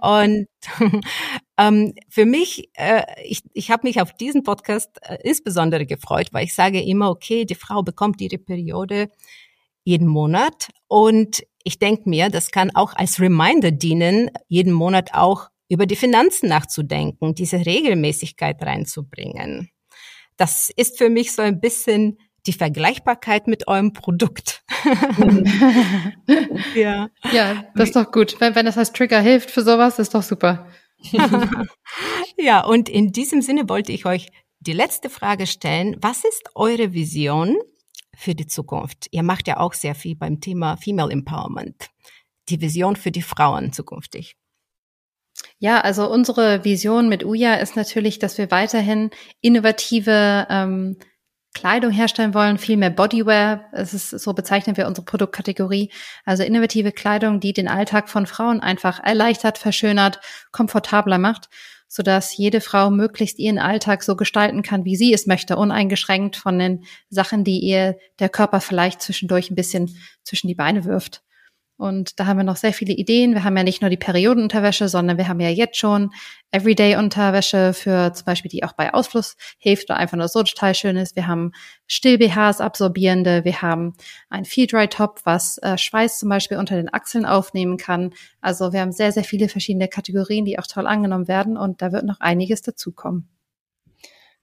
Und 0.00 0.46
ähm, 1.58 1.92
für 2.08 2.24
mich, 2.24 2.70
äh, 2.74 3.02
ich, 3.24 3.42
ich 3.52 3.70
habe 3.70 3.86
mich 3.86 4.00
auf 4.00 4.14
diesen 4.14 4.42
Podcast 4.42 4.98
äh, 5.02 5.18
insbesondere 5.22 5.84
gefreut, 5.84 6.28
weil 6.32 6.44
ich 6.44 6.54
sage 6.54 6.82
immer, 6.82 7.10
okay, 7.10 7.44
die 7.44 7.54
Frau 7.54 7.82
bekommt 7.82 8.22
ihre 8.22 8.38
Periode 8.38 9.10
jeden 9.86 10.08
Monat 10.08 10.68
und 10.88 11.44
ich 11.64 11.78
denke 11.78 12.08
mir, 12.08 12.28
das 12.28 12.50
kann 12.50 12.74
auch 12.74 12.94
als 12.94 13.20
Reminder 13.20 13.70
dienen, 13.70 14.30
jeden 14.48 14.72
Monat 14.72 15.14
auch 15.14 15.48
über 15.68 15.86
die 15.86 15.96
Finanzen 15.96 16.48
nachzudenken, 16.48 17.34
diese 17.34 17.64
Regelmäßigkeit 17.64 18.62
reinzubringen. 18.62 19.70
Das 20.36 20.70
ist 20.76 20.98
für 20.98 21.08
mich 21.08 21.32
so 21.32 21.42
ein 21.42 21.60
bisschen 21.60 22.18
die 22.46 22.52
Vergleichbarkeit 22.52 23.46
mit 23.46 23.68
eurem 23.68 23.92
Produkt. 23.92 24.62
ja. 26.74 27.08
ja, 27.32 27.64
das 27.74 27.88
ist 27.88 27.96
doch 27.96 28.10
gut. 28.12 28.40
Wenn, 28.40 28.54
wenn 28.54 28.66
das 28.66 28.78
als 28.78 28.92
Trigger 28.92 29.20
hilft 29.20 29.50
für 29.50 29.62
sowas, 29.62 29.98
ist 29.98 30.14
doch 30.14 30.22
super. 30.22 30.66
ja, 32.38 32.64
und 32.64 32.88
in 32.88 33.12
diesem 33.12 33.40
Sinne 33.40 33.68
wollte 33.68 33.92
ich 33.92 34.04
euch 34.06 34.28
die 34.60 34.72
letzte 34.72 35.10
Frage 35.10 35.46
stellen. 35.46 35.96
Was 36.00 36.24
ist 36.24 36.50
eure 36.54 36.92
Vision 36.92 37.56
für 38.16 38.34
die 38.34 38.46
Zukunft? 38.46 39.06
Ihr 39.10 39.22
macht 39.22 39.46
ja 39.46 39.58
auch 39.58 39.74
sehr 39.74 39.94
viel 39.94 40.16
beim 40.16 40.40
Thema 40.40 40.76
Female 40.76 41.12
Empowerment. 41.12 41.88
Die 42.48 42.60
Vision 42.60 42.96
für 42.96 43.10
die 43.10 43.22
Frauen 43.22 43.72
zukünftig. 43.72 44.36
Ja, 45.58 45.80
also 45.80 46.10
unsere 46.10 46.64
Vision 46.64 47.08
mit 47.08 47.24
Uja 47.24 47.54
ist 47.54 47.76
natürlich, 47.76 48.18
dass 48.18 48.38
wir 48.38 48.50
weiterhin 48.50 49.10
innovative 49.40 50.46
ähm, 50.48 50.96
Kleidung 51.56 51.90
herstellen 51.90 52.34
wollen, 52.34 52.58
viel 52.58 52.76
mehr 52.76 52.90
Bodywear. 52.90 53.64
Es 53.72 53.94
ist, 53.94 54.10
so 54.10 54.34
bezeichnen 54.34 54.76
wir 54.76 54.86
unsere 54.86 55.06
Produktkategorie. 55.06 55.90
Also 56.24 56.42
innovative 56.42 56.92
Kleidung, 56.92 57.40
die 57.40 57.54
den 57.54 57.68
Alltag 57.68 58.10
von 58.10 58.26
Frauen 58.26 58.60
einfach 58.60 59.02
erleichtert, 59.02 59.56
verschönert, 59.56 60.20
komfortabler 60.52 61.18
macht, 61.18 61.48
sodass 61.88 62.36
jede 62.36 62.60
Frau 62.60 62.90
möglichst 62.90 63.38
ihren 63.38 63.58
Alltag 63.58 64.02
so 64.02 64.16
gestalten 64.16 64.62
kann, 64.62 64.84
wie 64.84 64.96
sie 64.96 65.12
es 65.12 65.26
möchte, 65.26 65.56
uneingeschränkt 65.56 66.36
von 66.36 66.58
den 66.58 66.84
Sachen, 67.10 67.44
die 67.44 67.60
ihr 67.60 67.96
der 68.18 68.28
Körper 68.28 68.60
vielleicht 68.60 69.02
zwischendurch 69.02 69.50
ein 69.50 69.56
bisschen 69.56 69.96
zwischen 70.24 70.48
die 70.48 70.54
Beine 70.54 70.84
wirft. 70.84 71.22
Und 71.76 72.18
da 72.18 72.26
haben 72.26 72.38
wir 72.38 72.44
noch 72.44 72.56
sehr 72.56 72.72
viele 72.72 72.94
Ideen. 72.94 73.34
Wir 73.34 73.44
haben 73.44 73.56
ja 73.56 73.62
nicht 73.62 73.82
nur 73.82 73.90
die 73.90 73.98
Periodenunterwäsche, 73.98 74.88
sondern 74.88 75.18
wir 75.18 75.28
haben 75.28 75.40
ja 75.40 75.50
jetzt 75.50 75.76
schon 75.76 76.10
Everyday-Unterwäsche 76.50 77.74
für 77.74 78.12
zum 78.14 78.24
Beispiel, 78.24 78.50
die 78.50 78.64
auch 78.64 78.72
bei 78.72 78.94
Ausfluss 78.94 79.36
hilft 79.58 79.90
oder 79.90 79.98
einfach 79.98 80.16
nur 80.16 80.28
so 80.28 80.42
total 80.42 80.74
schön 80.74 80.96
ist. 80.96 81.16
Wir 81.16 81.26
haben 81.26 81.52
Still-BHs, 81.86 82.60
absorbierende. 82.60 83.44
Wir 83.44 83.60
haben 83.60 83.94
ein 84.30 84.46
Feel-Dry-Top, 84.46 85.20
was 85.24 85.58
äh, 85.58 85.76
Schweiß 85.76 86.18
zum 86.18 86.30
Beispiel 86.30 86.56
unter 86.56 86.76
den 86.76 86.92
Achseln 86.92 87.26
aufnehmen 87.26 87.76
kann. 87.76 88.14
Also 88.40 88.72
wir 88.72 88.80
haben 88.80 88.92
sehr, 88.92 89.12
sehr 89.12 89.24
viele 89.24 89.48
verschiedene 89.50 89.88
Kategorien, 89.88 90.46
die 90.46 90.58
auch 90.58 90.66
toll 90.66 90.86
angenommen 90.86 91.28
werden. 91.28 91.58
Und 91.58 91.82
da 91.82 91.92
wird 91.92 92.06
noch 92.06 92.20
einiges 92.20 92.62
dazukommen. 92.62 93.28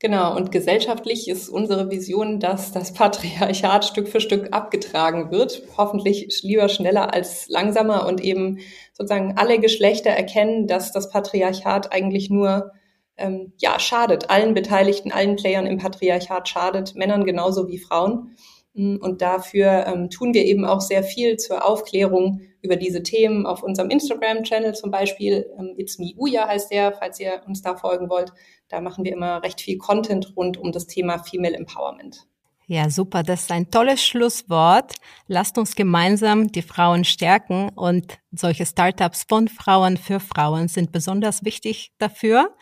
Genau, 0.05 0.35
und 0.35 0.51
gesellschaftlich 0.51 1.29
ist 1.29 1.47
unsere 1.47 1.89
Vision, 1.89 2.41
dass 2.41 2.73
das 2.73 2.91
Patriarchat 2.93 3.85
Stück 3.85 4.09
für 4.09 4.19
Stück 4.19 4.49
abgetragen 4.51 5.31
wird. 5.31 5.63
Hoffentlich 5.77 6.41
lieber 6.43 6.67
schneller 6.67 7.13
als 7.13 7.47
langsamer 7.47 8.05
und 8.05 8.19
eben 8.19 8.59
sozusagen 8.91 9.37
alle 9.37 9.59
Geschlechter 9.59 10.09
erkennen, 10.09 10.67
dass 10.67 10.91
das 10.91 11.09
Patriarchat 11.09 11.93
eigentlich 11.93 12.29
nur 12.29 12.73
ähm, 13.15 13.53
ja 13.61 13.79
schadet, 13.79 14.29
allen 14.29 14.53
Beteiligten, 14.53 15.13
allen 15.13 15.37
Playern 15.37 15.65
im 15.65 15.77
Patriarchat 15.77 16.49
schadet, 16.49 16.95
Männern 16.95 17.23
genauso 17.23 17.69
wie 17.69 17.79
Frauen. 17.79 18.35
Und 18.75 19.21
dafür 19.21 19.85
ähm, 19.85 20.09
tun 20.09 20.33
wir 20.33 20.45
eben 20.45 20.65
auch 20.65 20.81
sehr 20.81 21.03
viel 21.03 21.37
zur 21.37 21.63
Aufklärung 21.63 22.41
über 22.63 22.75
diese 22.75 23.03
Themen 23.03 23.45
auf 23.45 23.61
unserem 23.61 23.91
Instagram-Channel 23.91 24.73
zum 24.73 24.89
Beispiel. 24.89 25.45
Ähm, 25.59 25.75
It's 25.77 25.99
Me 25.99 26.13
Uya 26.17 26.47
heißt 26.47 26.71
der, 26.71 26.93
falls 26.93 27.19
ihr 27.19 27.41
uns 27.45 27.61
da 27.61 27.75
folgen 27.75 28.09
wollt. 28.09 28.33
Da 28.69 28.81
machen 28.81 29.05
wir 29.05 29.13
immer 29.13 29.43
recht 29.43 29.61
viel 29.61 29.77
Content 29.77 30.33
rund 30.35 30.57
um 30.57 30.71
das 30.71 30.87
Thema 30.87 31.19
Female 31.19 31.55
Empowerment. 31.55 32.25
Ja, 32.65 32.89
super. 32.89 33.21
Das 33.21 33.41
ist 33.41 33.51
ein 33.51 33.69
tolles 33.69 34.03
Schlusswort. 34.03 34.95
Lasst 35.27 35.57
uns 35.57 35.75
gemeinsam 35.75 36.51
die 36.51 36.61
Frauen 36.61 37.03
stärken 37.03 37.69
und 37.75 38.17
solche 38.31 38.65
Startups 38.65 39.25
von 39.27 39.49
Frauen 39.49 39.97
für 39.97 40.19
Frauen 40.19 40.67
sind 40.69 40.91
besonders 40.91 41.43
wichtig 41.43 41.91
dafür. 41.99 42.55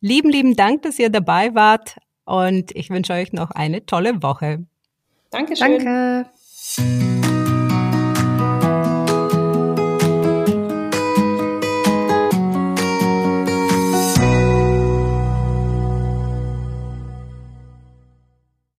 Lieben, 0.00 0.30
lieben 0.30 0.56
Dank, 0.56 0.82
dass 0.82 0.98
ihr 0.98 1.10
dabei 1.10 1.54
wart 1.54 1.98
und 2.24 2.74
ich 2.74 2.90
wünsche 2.90 3.12
euch 3.12 3.32
noch 3.32 3.50
eine 3.50 3.86
tolle 3.86 4.22
Woche. 4.22 4.66
Dankeschön. 5.32 5.84
Danke. 5.84 7.11